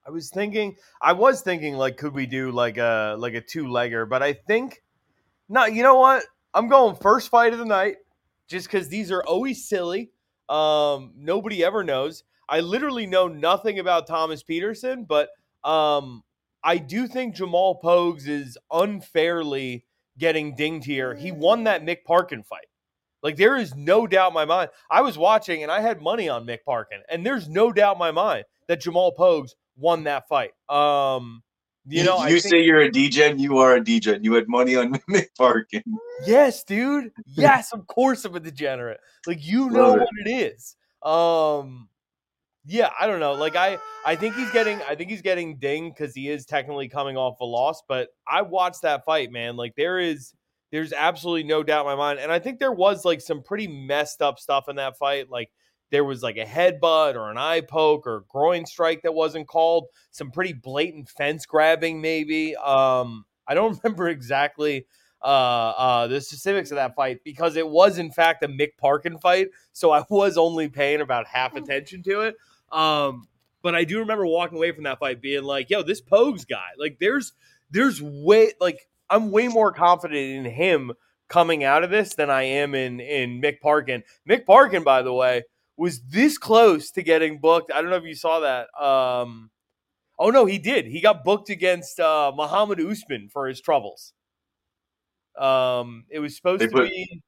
I 0.06 0.12
was 0.12 0.30
thinking, 0.30 0.76
I 1.02 1.14
was 1.14 1.42
thinking, 1.42 1.76
like, 1.76 1.98
could 1.98 2.14
we 2.14 2.26
do 2.26 2.52
like 2.52 2.78
a 2.78 3.16
like 3.18 3.34
a 3.34 3.42
two 3.42 3.66
legger? 3.66 4.08
But 4.08 4.22
I 4.22 4.34
think, 4.34 4.84
no. 5.50 5.66
You 5.66 5.84
know 5.84 5.96
what? 5.96 6.24
I'm 6.54 6.68
going 6.68 6.96
first 6.96 7.30
fight 7.30 7.54
of 7.54 7.60
the 7.60 7.66
night, 7.66 7.96
just 8.48 8.68
because 8.68 8.90
these 8.90 9.12
are 9.12 9.24
always 9.24 9.68
silly. 9.68 10.12
Um, 10.50 11.14
nobody 11.18 11.64
ever 11.64 11.84
knows. 11.84 12.24
I 12.50 12.60
literally 12.60 13.08
know 13.08 13.28
nothing 13.28 13.80
about 13.80 14.08
Thomas 14.08 14.44
Peterson, 14.44 15.06
but 15.06 15.30
um, 15.64 16.24
I 16.64 16.78
do 16.78 17.08
think 17.08 17.36
Jamal 17.36 17.80
Pogues 17.82 18.28
is 18.28 18.58
unfairly 18.72 19.86
getting 20.18 20.54
dinged 20.56 20.86
here. 20.86 21.16
He 21.16 21.32
won 21.32 21.64
that 21.64 21.84
Mick 21.84 22.04
Parkin 22.04 22.44
fight. 22.44 22.68
Like 23.24 23.38
there 23.38 23.56
is 23.56 23.74
no 23.74 24.06
doubt 24.06 24.32
in 24.32 24.34
my 24.34 24.46
mind. 24.46 24.70
I 24.92 25.02
was 25.02 25.18
watching 25.18 25.64
and 25.64 25.72
I 25.72 25.80
had 25.80 26.02
money 26.02 26.28
on 26.28 26.46
Mick 26.46 26.66
Parkin, 26.66 27.02
and 27.10 27.26
there's 27.26 27.48
no 27.48 27.72
doubt 27.72 27.96
in 27.96 28.00
my 28.00 28.12
mind 28.12 28.44
that 28.68 28.82
Jamal 28.82 29.16
Pogues 29.18 29.52
won 29.78 30.04
that 30.06 30.28
fight. 30.28 30.52
Um, 30.70 31.44
you 31.86 32.04
know, 32.04 32.18
I 32.18 32.30
you 32.30 32.40
think- 32.40 32.52
say 32.52 32.64
you're 32.64 32.82
a 32.82 32.90
DJ, 32.90 33.38
you 33.40 33.58
are 33.58 33.76
a 33.76 33.82
DJ. 33.82 34.24
You 34.24 34.34
had 34.34 34.48
money 34.48 34.76
on 34.76 34.94
Mick 35.10 35.28
Parkin. 35.38 35.84
yes, 36.26 36.64
dude. 36.64 37.12
Yes, 37.26 37.74
of 37.74 37.86
course 37.88 38.24
I'm 38.26 38.36
a 38.36 38.40
degenerate. 38.40 39.00
Like 39.28 39.46
you 39.46 39.70
know 39.70 39.88
Love 39.90 39.96
it. 39.98 40.00
what 40.02 40.28
it 40.28 40.30
is. 40.30 40.76
Um, 41.02 41.90
yeah, 42.66 42.92
I 42.98 43.08
don't 43.08 43.20
know. 43.20 43.34
Like 43.34 43.58
I, 43.58 43.78
I 44.06 44.16
think 44.16 44.36
he's 44.36 44.50
getting, 44.52 44.82
I 44.84 44.96
think 44.96 45.10
he's 45.10 45.22
getting 45.22 45.58
ding 45.58 45.90
because 45.90 46.16
he 46.16 46.30
is 46.30 46.46
technically 46.46 46.88
coming 46.88 47.18
off 47.18 47.40
a 47.42 47.46
loss. 47.46 47.82
But 47.88 48.10
I 48.26 48.44
watched 48.44 48.84
that 48.84 49.04
fight, 49.04 49.32
man. 49.32 49.58
Like 49.58 49.76
there 49.76 50.00
is, 50.00 50.34
there's 50.72 50.94
absolutely 50.94 51.44
no 51.44 51.62
doubt 51.64 51.82
in 51.82 51.88
my 51.88 51.96
mind, 51.96 52.20
and 52.20 52.32
I 52.32 52.40
think 52.40 52.60
there 52.60 52.72
was 52.72 53.04
like 53.04 53.20
some 53.20 53.44
pretty 53.44 53.68
messed 53.68 54.22
up 54.22 54.40
stuff 54.40 54.70
in 54.70 54.78
that 54.78 54.98
fight. 54.98 55.30
Like 55.30 55.52
there 55.94 56.04
was 56.04 56.24
like 56.24 56.38
a 56.38 56.44
headbutt 56.44 57.14
or 57.14 57.30
an 57.30 57.38
eye 57.38 57.62
poke 57.62 58.08
or 58.08 58.18
a 58.18 58.24
groin 58.24 58.66
strike 58.66 59.04
that 59.04 59.14
wasn't 59.14 59.48
called. 59.48 59.86
Some 60.10 60.32
pretty 60.32 60.54
blatant 60.54 61.08
fence 61.08 61.46
grabbing, 61.46 62.02
maybe. 62.02 62.56
Um, 62.56 63.26
I 63.48 63.54
don't 63.54 63.80
remember 63.84 64.10
exactly 64.10 64.88
uh, 65.22 65.26
uh, 65.78 66.08
the 66.08 66.20
specifics 66.20 66.72
of 66.72 66.78
that 66.78 66.96
fight 66.96 67.20
because 67.24 67.56
it 67.58 67.68
was 67.70 68.00
in 68.00 68.10
fact 68.10 68.44
a 68.44 68.48
Mick 68.48 68.72
Parkin 68.80 69.20
fight, 69.20 69.50
so 69.72 69.92
I 69.92 70.04
was 70.10 70.36
only 70.36 70.68
paying 70.68 71.00
about 71.00 71.28
half 71.28 71.56
attention 71.56 72.02
to 72.04 72.22
it. 72.22 72.38
Um, 72.72 73.28
but 73.62 73.76
I 73.76 73.84
do 73.84 74.00
remember 74.00 74.26
walking 74.26 74.58
away 74.58 74.72
from 74.72 74.86
that 74.86 74.98
fight 74.98 75.22
being 75.22 75.44
like, 75.44 75.70
"Yo, 75.70 75.84
this 75.84 76.02
Pogues 76.02 76.48
guy, 76.48 76.70
like, 76.80 76.98
there's 77.00 77.34
there's 77.70 78.02
way 78.02 78.54
like 78.60 78.80
I'm 79.12 79.30
way 79.30 79.48
more 79.48 79.72
confident 79.72 80.20
in 80.20 80.46
him 80.46 80.94
coming 81.28 81.64
out 81.64 81.84
of 81.84 81.92
this 81.92 82.16
than 82.16 82.32
I 82.32 82.44
am 82.44 82.74
in 82.74 83.00
in 83.00 83.40
Mick 83.40 83.62
Parkin. 83.62 84.04
Mick 84.28 84.48
Parkin, 84.48 84.84
by 84.84 85.04
the 85.04 85.14
way, 85.14 85.44
was 85.78 86.02
this 86.02 86.38
close 86.38 86.92
to 86.92 87.04
getting 87.04 87.40
booked. 87.40 87.72
I 87.72 87.82
don't 87.82 87.90
know 87.90 87.98
if 87.98 88.04
you 88.04 88.16
saw 88.16 88.40
that. 88.42 88.68
Um, 88.82 89.50
oh 90.20 90.30
no, 90.30 90.46
he 90.46 90.58
did. 90.60 90.86
He 90.86 91.02
got 91.02 91.24
booked 91.24 91.50
against 91.50 92.00
uh, 92.00 92.32
Muhammad 92.36 92.80
Usman 92.80 93.30
for 93.32 93.48
his 93.48 93.60
troubles. 93.62 94.14
Um, 95.38 96.06
it 96.10 96.20
was 96.20 96.36
supposed 96.36 96.62
They 96.62 96.68
to 96.68 96.72
put- 96.72 96.90
be. 96.90 97.22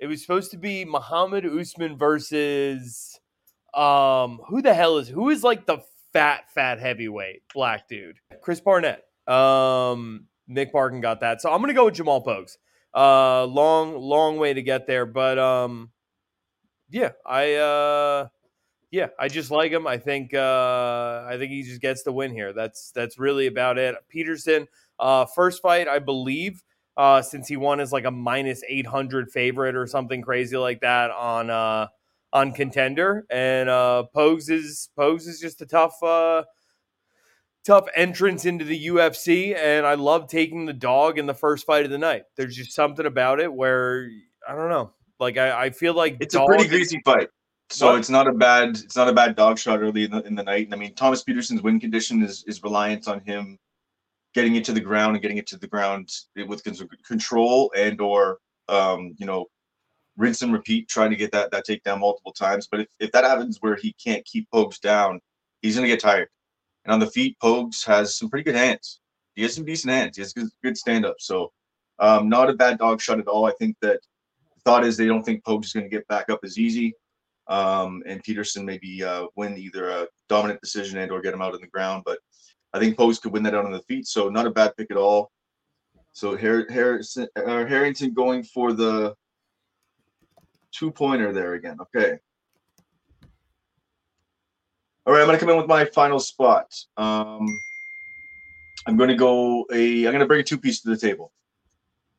It 0.00 0.06
was 0.08 0.20
supposed 0.20 0.50
to 0.50 0.58
be 0.58 0.84
Muhammad 0.84 1.46
Usman 1.46 1.96
versus 1.96 3.18
um 3.74 4.40
who 4.48 4.60
the 4.62 4.72
hell 4.74 4.98
is 4.98 5.08
who 5.08 5.30
is 5.30 5.42
like 5.42 5.66
the 5.66 5.78
fat 6.12 6.44
fat 6.54 6.78
heavyweight 6.78 7.42
black 7.54 7.88
dude 7.88 8.16
Chris 8.42 8.60
Barnett. 8.60 9.02
Um, 9.26 10.26
Nick 10.46 10.72
Parkin 10.72 11.00
got 11.00 11.20
that, 11.20 11.40
so 11.40 11.50
I'm 11.52 11.60
gonna 11.60 11.74
go 11.74 11.86
with 11.86 11.94
Jamal 11.94 12.22
Pogues. 12.24 12.56
Uh, 12.94 13.44
long 13.46 13.96
long 13.96 14.36
way 14.36 14.52
to 14.52 14.62
get 14.62 14.86
there, 14.86 15.06
but 15.06 15.38
um, 15.38 15.90
yeah, 16.94 17.10
I 17.26 17.54
uh, 17.54 18.28
yeah, 18.92 19.08
I 19.18 19.26
just 19.26 19.50
like 19.50 19.72
him. 19.72 19.84
I 19.84 19.98
think 19.98 20.32
uh, 20.32 21.24
I 21.28 21.34
think 21.38 21.50
he 21.50 21.64
just 21.64 21.80
gets 21.80 22.04
the 22.04 22.12
win 22.12 22.30
here. 22.32 22.52
That's 22.52 22.92
that's 22.92 23.18
really 23.18 23.48
about 23.48 23.78
it. 23.78 23.96
Peterson, 24.08 24.68
uh, 25.00 25.26
first 25.26 25.60
fight, 25.60 25.88
I 25.88 25.98
believe, 25.98 26.62
uh, 26.96 27.20
since 27.20 27.48
he 27.48 27.56
won 27.56 27.80
is 27.80 27.90
like 27.90 28.04
a 28.04 28.12
minus 28.12 28.62
eight 28.68 28.86
hundred 28.86 29.32
favorite 29.32 29.74
or 29.74 29.88
something 29.88 30.22
crazy 30.22 30.56
like 30.56 30.82
that 30.82 31.10
on 31.10 31.50
uh 31.50 31.88
on 32.32 32.52
contender, 32.52 33.26
and 33.28 33.68
uh, 33.68 34.04
Pogues 34.14 34.48
is 34.48 34.88
Pogues 34.96 35.26
is 35.26 35.40
just 35.40 35.62
a 35.62 35.66
tough 35.66 36.00
uh 36.00 36.44
tough 37.64 37.88
entrance 37.96 38.44
into 38.44 38.64
the 38.64 38.86
UFC, 38.86 39.56
and 39.56 39.84
I 39.84 39.94
love 39.94 40.28
taking 40.28 40.64
the 40.64 40.72
dog 40.72 41.18
in 41.18 41.26
the 41.26 41.34
first 41.34 41.66
fight 41.66 41.84
of 41.84 41.90
the 41.90 41.98
night. 41.98 42.22
There's 42.36 42.54
just 42.54 42.70
something 42.70 43.04
about 43.04 43.40
it 43.40 43.52
where 43.52 44.08
I 44.48 44.54
don't 44.54 44.68
know. 44.70 44.92
Like 45.24 45.38
I, 45.38 45.64
I 45.64 45.70
feel 45.70 45.94
like 45.94 46.16
It's 46.20 46.34
a 46.34 46.44
pretty 46.44 46.68
greasy 46.68 47.00
fight. 47.04 47.28
So 47.70 47.92
What? 47.92 47.98
it's 47.98 48.10
not 48.10 48.28
a 48.28 48.32
bad 48.32 48.70
it's 48.70 48.96
not 48.96 49.08
a 49.08 49.12
bad 49.12 49.36
dog 49.36 49.58
shot 49.58 49.80
early 49.80 50.04
in 50.04 50.10
the, 50.10 50.22
in 50.22 50.34
the 50.34 50.42
night. 50.42 50.66
And 50.66 50.74
I 50.74 50.76
mean 50.76 50.94
Thomas 50.94 51.22
Peterson's 51.22 51.62
win 51.62 51.80
condition 51.80 52.22
is 52.22 52.44
is 52.46 52.62
reliant 52.62 53.08
on 53.08 53.20
him 53.20 53.58
getting 54.34 54.56
it 54.56 54.64
to 54.64 54.72
the 54.72 54.80
ground 54.80 55.14
and 55.14 55.22
getting 55.22 55.38
it 55.38 55.46
to 55.46 55.56
the 55.56 55.66
ground 55.66 56.10
with 56.48 56.62
control 57.04 57.72
and 57.76 58.00
or 58.00 58.38
um, 58.68 59.14
you 59.18 59.26
know, 59.26 59.46
rinse 60.16 60.42
and 60.42 60.52
repeat, 60.52 60.88
trying 60.88 61.10
to 61.10 61.16
get 61.16 61.32
that 61.32 61.50
that 61.50 61.66
takedown 61.66 62.00
multiple 62.00 62.32
times. 62.32 62.68
But 62.70 62.80
if, 62.80 62.88
if 63.00 63.12
that 63.12 63.24
happens 63.24 63.58
where 63.60 63.76
he 63.76 63.94
can't 64.02 64.24
keep 64.24 64.48
Pogues 64.52 64.80
down, 64.80 65.20
he's 65.62 65.74
gonna 65.76 65.88
get 65.88 66.00
tired. 66.00 66.28
And 66.84 66.92
on 66.92 67.00
the 67.00 67.06
feet, 67.06 67.36
Pogues 67.42 67.84
has 67.86 68.16
some 68.16 68.28
pretty 68.28 68.44
good 68.44 68.56
hands. 68.56 69.00
He 69.34 69.42
has 69.42 69.54
some 69.54 69.64
decent 69.64 69.92
hands. 69.92 70.16
He 70.16 70.22
has 70.22 70.32
good, 70.32 70.48
good 70.62 70.76
stand 70.76 71.04
up. 71.04 71.16
So 71.18 71.52
um, 71.98 72.28
not 72.28 72.50
a 72.50 72.54
bad 72.54 72.78
dog 72.78 73.00
shot 73.00 73.18
at 73.18 73.26
all. 73.26 73.46
I 73.46 73.52
think 73.52 73.76
that 73.82 74.00
thought 74.64 74.84
is 74.84 74.96
they 74.96 75.06
don't 75.06 75.24
think 75.24 75.44
Pogues 75.44 75.66
is 75.66 75.72
going 75.72 75.84
to 75.84 75.90
get 75.90 76.06
back 76.08 76.30
up 76.30 76.40
as 76.44 76.58
easy. 76.58 76.94
Um, 77.46 78.02
and 78.06 78.22
Peterson 78.22 78.64
maybe 78.64 79.04
uh, 79.04 79.26
win 79.36 79.58
either 79.58 79.90
a 79.90 80.06
dominant 80.28 80.60
decision 80.62 80.98
and 80.98 81.10
or 81.12 81.20
get 81.20 81.34
him 81.34 81.42
out 81.42 81.54
on 81.54 81.60
the 81.60 81.66
ground. 81.66 82.02
But 82.06 82.18
I 82.72 82.78
think 82.78 82.96
Pogues 82.96 83.20
could 83.20 83.32
win 83.32 83.42
that 83.42 83.54
out 83.54 83.66
on 83.66 83.72
the 83.72 83.82
feet. 83.82 84.06
So 84.06 84.28
not 84.28 84.46
a 84.46 84.50
bad 84.50 84.76
pick 84.76 84.90
at 84.90 84.96
all. 84.96 85.30
So 86.12 86.36
Har- 86.36 86.66
Harrison, 86.70 87.28
Harrington 87.36 88.14
going 88.14 88.44
for 88.44 88.72
the 88.72 89.14
two 90.72 90.90
pointer 90.90 91.32
there 91.32 91.54
again. 91.54 91.76
Okay. 91.80 92.18
All 95.06 95.12
right, 95.12 95.20
I'm 95.20 95.26
going 95.26 95.38
to 95.38 95.44
come 95.44 95.50
in 95.50 95.58
with 95.58 95.66
my 95.66 95.84
final 95.84 96.18
spot. 96.18 96.72
Um, 96.96 97.46
I'm 98.86 98.96
going 98.96 99.10
to 99.10 99.16
go 99.16 99.66
a. 99.70 100.06
I'm 100.06 100.12
going 100.12 100.20
to 100.20 100.26
bring 100.26 100.40
a 100.40 100.44
two 100.44 100.56
piece 100.56 100.80
to 100.80 100.88
the 100.88 100.96
table. 100.96 101.30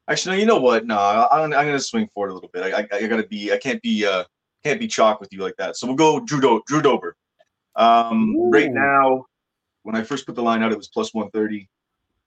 Actually, 0.07 0.35
no, 0.35 0.39
you 0.39 0.45
know 0.45 0.59
what? 0.59 0.85
No, 0.85 1.27
I'm, 1.31 1.43
I'm 1.45 1.49
going 1.49 1.71
to 1.71 1.79
swing 1.79 2.07
for 2.13 2.27
it 2.27 2.31
a 2.31 2.33
little 2.33 2.49
bit. 2.53 2.63
I, 2.63 2.81
I, 2.81 3.05
I 3.05 3.07
got 3.07 3.17
to 3.17 3.27
be. 3.27 3.51
I 3.51 3.57
can't 3.57 3.81
be. 3.81 4.05
Uh, 4.05 4.23
can't 4.63 4.79
be 4.79 4.87
chalk 4.87 5.19
with 5.19 5.31
you 5.31 5.41
like 5.41 5.55
that. 5.57 5.77
So 5.77 5.85
we'll 5.85 5.95
go 5.95 6.19
Drew 6.19 6.41
Do- 6.41 6.63
Drew 6.65 6.81
Dober. 6.81 7.15
Um, 7.75 8.35
right 8.49 8.71
now, 8.71 9.25
when 9.83 9.95
I 9.95 10.01
first 10.01 10.25
put 10.25 10.33
the 10.33 10.41
line 10.41 10.63
out, 10.63 10.71
it 10.71 10.77
was 10.77 10.87
plus 10.87 11.13
130. 11.13 11.69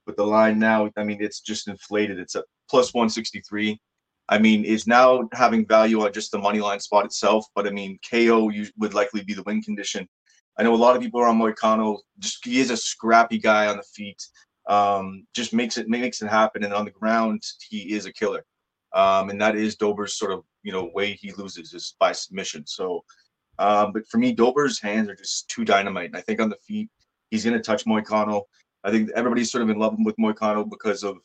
But 0.07 0.17
the 0.17 0.25
line 0.25 0.59
now, 0.59 0.89
I 0.97 1.03
mean, 1.03 1.19
it's 1.21 1.41
just 1.41 1.67
inflated. 1.67 2.19
It's 2.21 2.37
at 2.37 2.45
plus 2.71 2.95
163. 2.95 3.81
I 4.29 4.39
mean, 4.39 4.65
is 4.65 4.87
now 4.87 5.29
having 5.33 5.67
value 5.67 6.03
on 6.03 6.13
just 6.13 6.31
the 6.31 6.39
money 6.39 6.61
line 6.61 6.79
spot 6.79 7.05
itself. 7.05 7.47
But 7.57 7.67
I 7.67 7.71
mean, 7.71 7.99
KO 8.09 8.53
would 8.77 8.95
likely 8.95 9.25
be 9.25 9.35
the 9.35 9.43
win 9.43 9.61
condition. 9.61 10.09
I 10.57 10.63
know 10.63 10.75
a 10.75 10.77
lot 10.77 10.97
of 10.97 11.03
people 11.03 11.21
are 11.21 11.27
on 11.27 11.39
Moicano. 11.39 11.99
Just 12.21 12.45
he 12.45 12.61
is 12.61 12.71
a 12.71 12.77
scrappy 12.77 13.39
guy 13.39 13.67
on 13.67 13.79
the 13.79 13.83
feet. 13.83 14.25
Um, 14.69 15.27
just 15.35 15.55
makes 15.55 15.79
it 15.79 15.89
makes 15.89 16.21
it 16.21 16.29
happen, 16.29 16.63
and 16.63 16.75
on 16.75 16.85
the 16.85 16.91
ground 16.91 17.43
he 17.69 17.93
is 17.93 18.07
a 18.07 18.13
killer. 18.13 18.45
Um, 18.95 19.31
and 19.31 19.41
that 19.41 19.57
is 19.57 19.77
Dober's 19.77 20.15
sort 20.15 20.33
of 20.33 20.45
you 20.63 20.73
know 20.73 20.91
way 20.95 21.15
he 21.15 21.33
loses 21.33 21.73
is 21.73 21.95
by 21.99 22.13
submission. 22.13 22.67
So, 22.67 23.05
um, 23.59 23.93
but 23.93 24.07
for 24.09 24.19
me, 24.19 24.33
Dober's 24.33 24.81
hands 24.81 25.09
are 25.09 25.15
just 25.15 25.49
too 25.49 25.65
dynamite. 25.65 26.07
And 26.07 26.17
I 26.17 26.21
think 26.21 26.41
on 26.41 26.49
the 26.51 26.57
feet 26.67 26.91
he's 27.31 27.45
going 27.45 27.57
to 27.57 27.63
touch 27.63 27.85
Moicano. 27.85 28.43
I 28.85 28.91
think 28.91 29.11
everybody's 29.15 29.51
sort 29.51 29.63
of 29.63 29.71
in 29.71 29.79
love 29.79 29.97
with 29.99 30.17
Moicano 30.17 30.69
because 30.69 31.03
of 31.03 31.19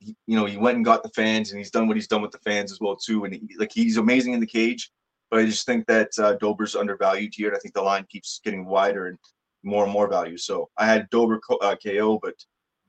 you 0.00 0.36
know 0.36 0.46
he 0.46 0.56
went 0.56 0.76
and 0.76 0.84
got 0.84 1.02
the 1.02 1.10
fans 1.10 1.50
and 1.50 1.58
he's 1.58 1.70
done 1.70 1.86
what 1.86 1.96
he's 1.96 2.08
done 2.08 2.22
with 2.22 2.32
the 2.32 2.38
fans 2.38 2.72
as 2.72 2.80
well 2.80 2.96
too. 2.96 3.24
And 3.24 3.34
he, 3.34 3.42
like 3.58 3.72
he's 3.72 3.96
amazing 3.96 4.32
in 4.32 4.40
the 4.40 4.46
cage. 4.46 4.90
But 5.30 5.40
I 5.40 5.46
just 5.46 5.64
think 5.64 5.86
that 5.86 6.10
uh, 6.18 6.34
Dober's 6.34 6.74
undervalued 6.74 7.32
here. 7.34 7.48
And 7.48 7.56
I 7.56 7.60
think 7.60 7.74
the 7.74 7.82
line 7.82 8.04
keeps 8.10 8.40
getting 8.42 8.66
wider 8.66 9.06
and 9.06 9.18
more 9.62 9.84
and 9.84 9.92
more 9.92 10.08
value. 10.08 10.36
So 10.36 10.68
I 10.76 10.86
had 10.86 11.08
Dober 11.10 11.40
uh, 11.60 11.76
KO, 11.76 12.18
but 12.20 12.34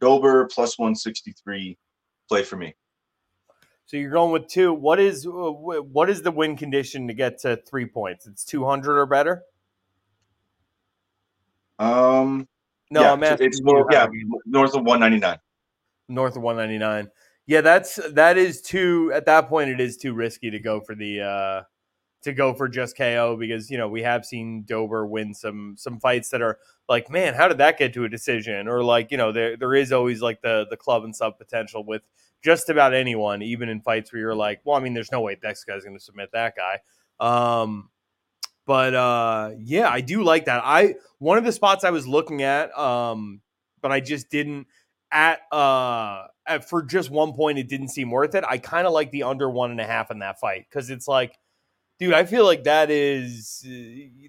Dober 0.01 0.47
plus 0.51 0.77
163 0.77 1.77
play 2.27 2.43
for 2.43 2.57
me. 2.57 2.75
So 3.85 3.97
you're 3.97 4.11
going 4.11 4.31
with 4.31 4.47
two. 4.47 4.73
What 4.73 4.99
is 4.99 5.27
uh, 5.27 5.29
what 5.29 6.09
is 6.09 6.21
the 6.21 6.31
win 6.31 6.57
condition 6.57 7.07
to 7.07 7.13
get 7.13 7.39
to 7.39 7.57
three 7.69 7.85
points? 7.85 8.25
It's 8.25 8.43
200 8.45 8.97
or 8.97 9.05
better. 9.05 9.43
Um. 11.77 12.47
No, 12.89 13.01
yeah, 13.01 13.13
I'm 13.13 13.23
asking. 13.23 13.47
It's 13.47 13.61
more, 13.63 13.87
yeah, 13.89 14.07
north 14.45 14.75
of 14.75 14.83
199. 14.83 15.37
North 16.09 16.35
of 16.35 16.41
199. 16.41 17.09
Yeah, 17.47 17.61
that's 17.61 17.99
that 18.13 18.37
is 18.37 18.61
too. 18.61 19.11
At 19.13 19.25
that 19.25 19.49
point, 19.49 19.69
it 19.69 19.79
is 19.79 19.97
too 19.97 20.13
risky 20.13 20.49
to 20.51 20.59
go 20.59 20.81
for 20.81 20.95
the 20.95 21.21
uh 21.21 21.61
to 22.23 22.33
go 22.33 22.53
for 22.53 22.67
just 22.67 22.97
KO 22.97 23.35
because 23.39 23.69
you 23.69 23.77
know 23.77 23.87
we 23.87 24.03
have 24.03 24.25
seen 24.25 24.63
Dober 24.63 25.05
win 25.05 25.33
some 25.33 25.75
some 25.77 25.99
fights 25.99 26.29
that 26.29 26.41
are 26.41 26.59
like, 26.87 27.09
man, 27.09 27.33
how 27.33 27.47
did 27.47 27.57
that 27.59 27.77
get 27.77 27.93
to 27.93 28.03
a 28.03 28.09
decision? 28.09 28.67
Or 28.67 28.83
like, 28.83 29.11
you 29.11 29.17
know, 29.17 29.31
there 29.31 29.57
there 29.57 29.73
is 29.73 29.91
always 29.91 30.21
like 30.21 30.41
the 30.41 30.67
the 30.69 30.77
club 30.77 31.03
and 31.03 31.15
sub 31.15 31.37
potential 31.37 31.83
with 31.83 32.01
just 32.43 32.69
about 32.69 32.93
anyone, 32.93 33.41
even 33.41 33.69
in 33.69 33.81
fights 33.81 34.11
where 34.11 34.19
you're 34.19 34.35
like, 34.35 34.61
well, 34.63 34.75
I 34.75 34.79
mean, 34.79 34.93
there's 34.93 35.11
no 35.11 35.21
way 35.21 35.37
next 35.41 35.65
guy's 35.65 35.83
going 35.83 35.97
to 35.97 36.03
submit 36.03 36.31
that 36.33 36.55
guy. 36.55 36.79
Um, 37.19 37.89
but 38.65 38.93
uh, 38.93 39.51
yeah, 39.59 39.89
I 39.89 40.01
do 40.01 40.23
like 40.23 40.45
that. 40.45 40.61
I 40.63 40.95
one 41.19 41.37
of 41.37 41.43
the 41.43 41.51
spots 41.51 41.83
I 41.83 41.91
was 41.91 42.07
looking 42.07 42.41
at, 42.41 42.77
um, 42.77 43.41
but 43.81 43.91
I 43.91 43.99
just 43.99 44.29
didn't 44.29 44.67
at 45.11 45.41
uh 45.51 46.27
at, 46.47 46.67
for 46.67 46.81
just 46.81 47.09
one 47.09 47.33
point 47.33 47.59
it 47.59 47.67
didn't 47.67 47.89
seem 47.89 48.11
worth 48.11 48.35
it. 48.35 48.43
I 48.47 48.57
kind 48.57 48.87
of 48.87 48.93
like 48.93 49.11
the 49.11 49.23
under 49.23 49.49
one 49.49 49.71
and 49.71 49.81
a 49.81 49.85
half 49.85 50.11
in 50.11 50.19
that 50.19 50.39
fight 50.39 50.65
because 50.69 50.89
it's 50.89 51.07
like 51.07 51.37
dude, 52.01 52.13
I 52.15 52.25
feel 52.25 52.45
like 52.45 52.63
that 52.63 52.89
is 52.89 53.65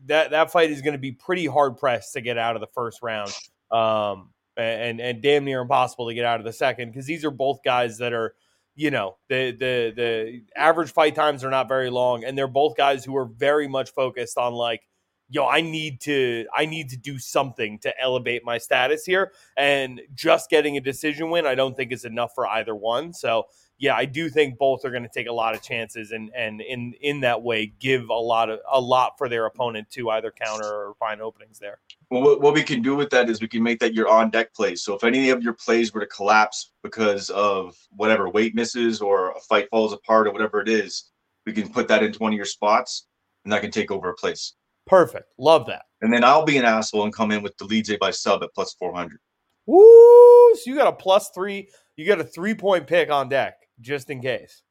that 0.07 0.31
that 0.31 0.53
fight 0.53 0.71
is 0.71 0.83
going 0.83 0.93
to 0.93 0.99
be 0.99 1.11
pretty 1.11 1.47
hard 1.47 1.79
pressed 1.79 2.13
to 2.13 2.21
get 2.21 2.39
out 2.39 2.55
of 2.55 2.61
the 2.61 2.69
first 2.69 3.03
round, 3.03 3.33
um, 3.73 4.31
and 4.57 5.01
and 5.01 5.23
damn 5.23 5.45
near 5.45 5.63
impossible 5.63 6.07
to 6.09 6.15
get 6.15 6.25
out 6.25 6.39
of 6.39 6.45
the 6.45 6.53
second 6.53 6.91
because 6.91 7.07
these 7.07 7.25
are 7.25 7.31
both 7.31 7.61
guys 7.65 7.99
that 7.99 8.13
are, 8.13 8.35
you 8.77 8.91
know, 8.91 9.17
the 9.29 9.51
the 9.53 9.93
the 9.97 10.43
average 10.55 10.93
fight 10.93 11.15
times 11.17 11.43
are 11.43 11.51
not 11.51 11.67
very 11.67 11.91
long, 11.91 12.23
and 12.23 12.37
they're 12.37 12.47
both 12.47 12.77
guys 12.77 13.05
who 13.05 13.17
are 13.17 13.27
very 13.27 13.67
much 13.67 13.91
focused 13.91 14.39
on 14.39 14.53
like. 14.53 14.87
Yo, 15.35 15.47
I 15.47 15.63
need 15.63 16.03
to 16.03 16.45
I 16.55 16.67
need 16.67 16.91
to 16.91 16.99
do 16.99 17.19
something 17.19 17.79
to 17.79 17.99
elevate 17.99 18.45
my 18.45 18.59
status 18.59 19.07
here. 19.07 19.33
And 19.57 20.03
just 20.15 20.51
getting 20.51 20.77
a 20.77 20.81
decision 20.83 21.31
win, 21.31 21.47
I 21.47 21.55
don't 21.55 21.75
think 21.75 21.91
is 21.91 22.05
enough 22.05 22.33
for 22.35 22.47
either 22.47 22.75
one. 22.75 23.15
So 23.15 23.47
yeah, 23.83 23.97
I 23.97 24.05
do 24.05 24.31
think 24.31 24.59
both 24.59 24.85
are 24.85 24.93
going 24.93 25.03
to 25.03 25.09
take 25.09 25.27
a 25.27 25.33
lot 25.33 25.57
of 25.57 25.61
chances 25.61 26.13
and 26.13 26.31
and 26.37 26.61
in 26.61 26.95
in 27.01 27.19
that 27.23 27.43
way 27.43 27.73
give 27.81 28.11
a 28.11 28.15
lot 28.15 28.49
of 28.49 28.61
a 28.71 28.81
lot 28.81 29.19
for 29.19 29.29
their 29.29 29.47
opponent 29.47 29.91
to 29.91 30.09
either 30.11 30.31
counter 30.31 30.65
or 30.65 30.95
find 31.01 31.21
openings 31.21 31.59
there. 31.59 31.81
Well, 32.09 32.23
what, 32.23 32.41
what 32.41 32.55
we 32.55 32.63
can 32.63 32.81
do 32.81 32.95
with 32.95 33.11
that 33.11 33.29
is 33.29 33.41
we 33.41 33.49
can 33.49 33.61
make 33.61 33.81
that 33.81 33.93
your 33.93 34.09
on 34.09 34.31
deck 34.31 34.55
plays. 34.55 34.83
So 34.83 34.95
if 34.95 35.03
any 35.03 35.31
of 35.31 35.43
your 35.43 35.55
plays 35.55 35.93
were 35.93 35.99
to 35.99 36.07
collapse 36.07 36.71
because 36.85 37.29
of 37.31 37.77
whatever 37.91 38.31
weight 38.31 38.55
misses 38.55 39.01
or 39.01 39.33
a 39.33 39.41
fight 39.41 39.69
falls 39.69 39.93
apart 39.93 40.29
or 40.29 40.31
whatever 40.31 40.61
it 40.61 40.69
is, 40.69 41.11
we 41.45 41.53
can 41.53 41.69
put 41.69 41.89
that 41.89 42.05
into 42.05 42.21
one 42.21 42.33
of 42.33 42.37
your 42.37 42.47
spots 42.47 43.09
and 43.45 43.53
that 43.53 43.63
can 43.63 43.73
take 43.73 43.91
over 43.91 44.11
a 44.11 44.15
place. 44.15 44.55
Perfect. 44.87 45.33
Love 45.39 45.67
that. 45.67 45.87
And 46.03 46.13
then 46.13 46.23
I'll 46.23 46.45
be 46.45 46.57
an 46.57 46.65
asshole 46.65 47.03
and 47.03 47.13
come 47.13 47.33
in 47.33 47.43
with 47.43 47.57
the 47.57 47.65
lead 47.65 47.89
by 48.01 48.13
sub 48.13 48.45
at 48.45 48.55
plus 48.55 48.75
400. 48.75 49.19
Woo! 49.67 50.55
So 50.55 50.63
you 50.67 50.77
got 50.77 50.87
a 50.87 50.93
plus 50.93 51.31
three, 51.35 51.69
you 51.97 52.07
got 52.07 52.21
a 52.21 52.25
three 52.25 52.55
point 52.55 52.87
pick 52.87 53.11
on 53.11 53.29
deck 53.29 53.57
just 53.83 54.11
in 54.11 54.21
case. 54.21 54.63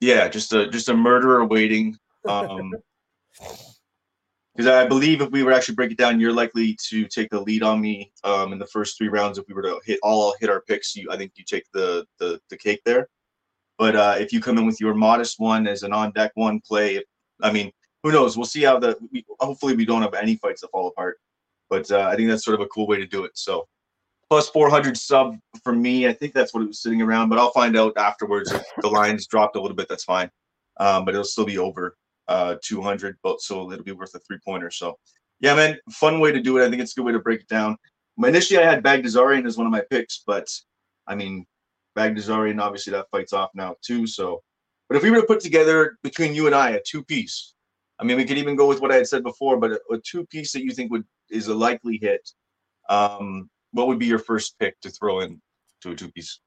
Yeah, 0.00 0.28
just 0.28 0.52
a 0.52 0.68
just 0.68 0.88
a 0.88 0.94
murderer 0.94 1.44
waiting. 1.44 1.96
Um, 2.28 2.72
because 4.54 4.66
I 4.66 4.86
believe 4.86 5.22
if 5.22 5.30
we 5.30 5.42
were 5.42 5.52
actually 5.52 5.76
break 5.76 5.92
it 5.92 5.98
down, 5.98 6.20
you're 6.20 6.32
likely 6.32 6.76
to 6.88 7.06
take 7.06 7.30
the 7.30 7.40
lead 7.40 7.62
on 7.62 7.80
me 7.80 8.12
um, 8.24 8.52
in 8.52 8.58
the 8.58 8.66
first 8.66 8.98
three 8.98 9.08
rounds. 9.08 9.38
If 9.38 9.46
we 9.48 9.54
were 9.54 9.62
to 9.62 9.80
hit 9.84 9.98
all 10.02 10.34
hit 10.40 10.50
our 10.50 10.60
picks, 10.60 10.94
you 10.94 11.08
I 11.10 11.16
think 11.16 11.32
you 11.36 11.44
take 11.44 11.64
the 11.72 12.04
the, 12.18 12.40
the 12.50 12.58
cake 12.58 12.82
there. 12.84 13.08
But 13.78 13.96
uh, 13.96 14.16
if 14.18 14.32
you 14.32 14.40
come 14.40 14.58
in 14.58 14.66
with 14.66 14.80
your 14.80 14.94
modest 14.94 15.36
one 15.38 15.66
as 15.66 15.82
an 15.82 15.92
on 15.92 16.12
deck 16.12 16.32
one 16.34 16.60
play, 16.60 17.02
I 17.42 17.50
mean, 17.50 17.72
who 18.02 18.12
knows? 18.12 18.36
We'll 18.36 18.46
see 18.46 18.62
how 18.62 18.78
the. 18.78 18.96
We, 19.10 19.24
hopefully, 19.40 19.74
we 19.74 19.86
don't 19.86 20.02
have 20.02 20.14
any 20.14 20.36
fights 20.36 20.60
that 20.60 20.70
fall 20.70 20.88
apart. 20.88 21.18
But 21.70 21.90
uh, 21.90 22.02
I 22.02 22.16
think 22.16 22.28
that's 22.28 22.44
sort 22.44 22.54
of 22.54 22.60
a 22.60 22.68
cool 22.68 22.86
way 22.86 22.98
to 22.98 23.06
do 23.06 23.24
it. 23.24 23.32
So 23.34 23.66
plus 24.32 24.48
400 24.48 24.96
sub 24.96 25.36
for 25.62 25.74
me. 25.74 26.08
I 26.08 26.12
think 26.14 26.32
that's 26.32 26.54
what 26.54 26.62
it 26.62 26.66
was 26.66 26.80
sitting 26.80 27.02
around, 27.02 27.28
but 27.28 27.38
I'll 27.38 27.52
find 27.52 27.76
out 27.76 27.92
afterwards 27.98 28.50
if 28.50 28.64
the 28.80 28.88
lines 28.88 29.26
dropped 29.26 29.56
a 29.56 29.60
little 29.60 29.76
bit. 29.76 29.90
That's 29.90 30.04
fine, 30.04 30.30
um, 30.80 31.04
but 31.04 31.12
it'll 31.12 31.22
still 31.22 31.44
be 31.44 31.58
over 31.58 31.98
uh, 32.28 32.56
200, 32.64 33.18
but 33.22 33.42
so 33.42 33.70
it'll 33.70 33.84
be 33.84 33.92
worth 33.92 34.14
a 34.14 34.18
three 34.20 34.38
pointer. 34.42 34.70
So, 34.70 34.96
yeah, 35.40 35.54
man, 35.54 35.76
fun 35.90 36.18
way 36.18 36.32
to 36.32 36.40
do 36.40 36.56
it. 36.56 36.64
I 36.64 36.70
think 36.70 36.80
it's 36.80 36.92
a 36.92 36.94
good 36.94 37.04
way 37.04 37.12
to 37.12 37.18
break 37.18 37.42
it 37.42 37.48
down. 37.48 37.76
Initially, 38.24 38.58
I 38.58 38.64
had 38.64 38.82
Baghdasaryan 38.82 39.44
as 39.44 39.58
one 39.58 39.66
of 39.66 39.70
my 39.70 39.82
picks, 39.90 40.22
but 40.26 40.48
I 41.06 41.14
mean, 41.14 41.44
Baghdasaryan 41.94 42.58
obviously 42.58 42.94
that 42.94 43.10
fights 43.10 43.34
off 43.34 43.50
now 43.54 43.76
too. 43.82 44.06
So, 44.06 44.42
but 44.88 44.96
if 44.96 45.02
we 45.02 45.10
were 45.10 45.20
to 45.20 45.26
put 45.26 45.40
together 45.40 45.98
between 46.02 46.34
you 46.34 46.46
and 46.46 46.54
I 46.54 46.70
a 46.70 46.80
two 46.80 47.04
piece, 47.04 47.52
I 47.98 48.04
mean, 48.04 48.16
we 48.16 48.24
could 48.24 48.38
even 48.38 48.56
go 48.56 48.66
with 48.66 48.80
what 48.80 48.92
I 48.92 48.96
had 48.96 49.08
said 49.08 49.24
before, 49.24 49.58
but 49.58 49.72
a, 49.72 49.80
a 49.90 49.98
two 49.98 50.24
piece 50.24 50.52
that 50.52 50.64
you 50.64 50.70
think 50.70 50.90
would 50.90 51.04
is 51.28 51.48
a 51.48 51.54
likely 51.54 51.98
hit. 52.00 52.30
Um, 52.88 53.50
what 53.72 53.88
would 53.88 53.98
be 53.98 54.06
your 54.06 54.18
first 54.18 54.58
pick 54.58 54.80
to 54.80 54.90
throw 54.90 55.20
in 55.20 55.40
to 55.82 55.90
a 55.90 55.94
two 55.94 56.10
piece? 56.10 56.40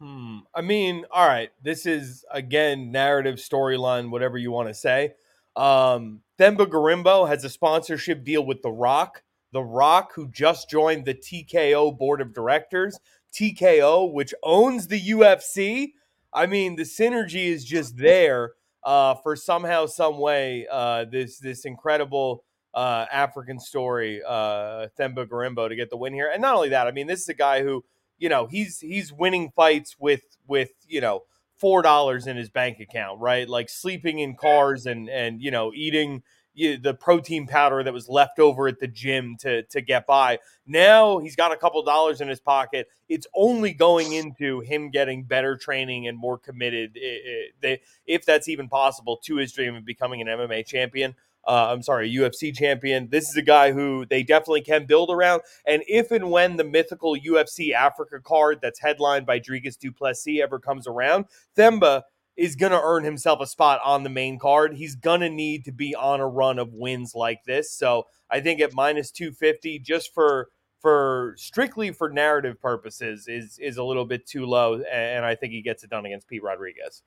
Hmm. 0.00 0.38
I 0.54 0.60
mean, 0.60 1.04
all 1.10 1.26
right. 1.26 1.50
This 1.62 1.86
is 1.86 2.24
again 2.30 2.90
narrative, 2.90 3.36
storyline, 3.36 4.10
whatever 4.10 4.38
you 4.38 4.50
want 4.50 4.68
to 4.68 4.74
say. 4.74 5.14
Um, 5.56 6.20
Themba 6.38 6.66
Gorimbo 6.66 7.28
has 7.28 7.44
a 7.44 7.48
sponsorship 7.48 8.24
deal 8.24 8.44
with 8.44 8.62
The 8.62 8.72
Rock. 8.72 9.22
The 9.52 9.62
Rock, 9.62 10.12
who 10.14 10.28
just 10.28 10.68
joined 10.68 11.04
the 11.04 11.14
TKO 11.14 11.96
board 11.96 12.20
of 12.20 12.34
directors. 12.34 12.98
TKO, 13.32 14.12
which 14.12 14.34
owns 14.42 14.88
the 14.88 15.00
UFC. 15.00 15.92
I 16.32 16.46
mean, 16.46 16.74
the 16.76 16.82
synergy 16.82 17.46
is 17.46 17.64
just 17.64 17.96
there 17.96 18.52
uh, 18.82 19.14
for 19.14 19.36
somehow, 19.36 19.86
some 19.86 20.18
way. 20.18 20.66
Uh, 20.70 21.04
this 21.04 21.38
this 21.38 21.64
incredible 21.64 22.44
uh, 22.74 23.06
African 23.10 23.60
story, 23.60 24.20
uh, 24.26 24.88
Themba 24.98 25.26
Gorimbo, 25.26 25.68
to 25.68 25.76
get 25.76 25.90
the 25.90 25.96
win 25.96 26.12
here. 26.12 26.30
And 26.32 26.42
not 26.42 26.56
only 26.56 26.70
that, 26.70 26.86
I 26.86 26.90
mean, 26.90 27.06
this 27.06 27.20
is 27.20 27.28
a 27.28 27.34
guy 27.34 27.62
who, 27.62 27.84
you 28.18 28.28
know, 28.28 28.46
he's 28.46 28.80
he's 28.80 29.12
winning 29.12 29.52
fights 29.54 29.96
with 29.98 30.24
with 30.46 30.72
you 30.86 31.00
know 31.00 31.22
four 31.56 31.82
dollars 31.82 32.26
in 32.26 32.36
his 32.36 32.50
bank 32.50 32.80
account, 32.80 33.20
right? 33.20 33.48
Like 33.48 33.68
sleeping 33.68 34.18
in 34.18 34.36
cars 34.36 34.86
and 34.86 35.08
and 35.08 35.40
you 35.40 35.50
know 35.50 35.72
eating 35.74 36.22
you, 36.54 36.78
the 36.78 36.94
protein 36.94 37.46
powder 37.46 37.82
that 37.82 37.92
was 37.92 38.08
left 38.08 38.38
over 38.38 38.68
at 38.68 38.78
the 38.78 38.86
gym 38.86 39.36
to 39.40 39.62
to 39.64 39.80
get 39.80 40.06
by. 40.06 40.38
Now 40.66 41.18
he's 41.18 41.36
got 41.36 41.52
a 41.52 41.56
couple 41.56 41.82
dollars 41.82 42.20
in 42.20 42.28
his 42.28 42.40
pocket. 42.40 42.88
It's 43.08 43.26
only 43.34 43.72
going 43.72 44.12
into 44.12 44.60
him 44.60 44.90
getting 44.90 45.24
better 45.24 45.56
training 45.56 46.06
and 46.08 46.16
more 46.16 46.38
committed, 46.38 46.92
if 46.94 48.24
that's 48.24 48.48
even 48.48 48.68
possible, 48.68 49.18
to 49.24 49.36
his 49.36 49.52
dream 49.52 49.74
of 49.74 49.84
becoming 49.84 50.20
an 50.20 50.28
MMA 50.28 50.66
champion. 50.66 51.14
Uh, 51.46 51.68
I'm 51.70 51.82
sorry, 51.82 52.12
UFC 52.12 52.54
champion. 52.54 53.08
This 53.10 53.28
is 53.28 53.36
a 53.36 53.42
guy 53.42 53.72
who 53.72 54.06
they 54.06 54.22
definitely 54.22 54.62
can 54.62 54.86
build 54.86 55.10
around. 55.10 55.42
And 55.66 55.82
if 55.86 56.10
and 56.10 56.30
when 56.30 56.56
the 56.56 56.64
mythical 56.64 57.16
UFC 57.16 57.72
Africa 57.72 58.20
card 58.20 58.58
that's 58.62 58.80
headlined 58.80 59.26
by 59.26 59.40
Dricus 59.40 59.78
Du 59.78 59.92
Plessis 59.92 60.40
ever 60.42 60.58
comes 60.58 60.86
around, 60.86 61.26
Themba 61.56 62.02
is 62.36 62.56
going 62.56 62.72
to 62.72 62.80
earn 62.82 63.04
himself 63.04 63.40
a 63.40 63.46
spot 63.46 63.80
on 63.84 64.02
the 64.02 64.10
main 64.10 64.38
card. 64.38 64.74
He's 64.74 64.96
going 64.96 65.20
to 65.20 65.30
need 65.30 65.64
to 65.66 65.72
be 65.72 65.94
on 65.94 66.20
a 66.20 66.26
run 66.26 66.58
of 66.58 66.72
wins 66.72 67.14
like 67.14 67.44
this. 67.44 67.72
So 67.72 68.06
I 68.30 68.40
think 68.40 68.60
at 68.60 68.74
minus 68.74 69.10
250, 69.10 69.78
just 69.80 70.12
for 70.12 70.48
for 70.80 71.34
strictly 71.38 71.92
for 71.92 72.10
narrative 72.10 72.60
purposes, 72.60 73.26
is 73.28 73.58
is 73.58 73.76
a 73.76 73.84
little 73.84 74.04
bit 74.04 74.26
too 74.26 74.46
low. 74.46 74.82
And 74.82 75.24
I 75.24 75.34
think 75.34 75.52
he 75.52 75.62
gets 75.62 75.84
it 75.84 75.90
done 75.90 76.06
against 76.06 76.28
Pete 76.28 76.42
Rodriguez. 76.42 77.02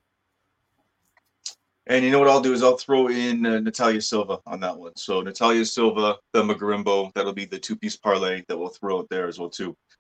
And 1.90 2.04
you 2.04 2.12
know 2.12 2.20
what 2.20 2.28
I'll 2.28 2.42
do 2.42 2.52
is 2.52 2.64
I'll 2.64 2.78
throw 2.78 3.08
in 3.08 3.46
uh, 3.46 3.60
Natalia 3.62 4.02
Silva 4.02 4.40
on 4.46 4.60
that 4.60 4.78
one. 4.78 4.92
So 4.98 5.22
Natalia 5.22 5.66
Silva, 5.66 6.18
Themba 6.34 6.56
Gorimbo, 6.56 7.14
that'll 7.14 7.32
be 7.32 7.46
the 7.46 7.58
two 7.58 7.78
piece 7.78 7.96
parlay 7.96 8.44
that 8.50 8.58
we'll 8.58 8.68
throw 8.70 9.00
out 9.00 9.08
there 9.10 9.28
as 9.28 9.40
well 9.40 9.50
too. 9.50 9.76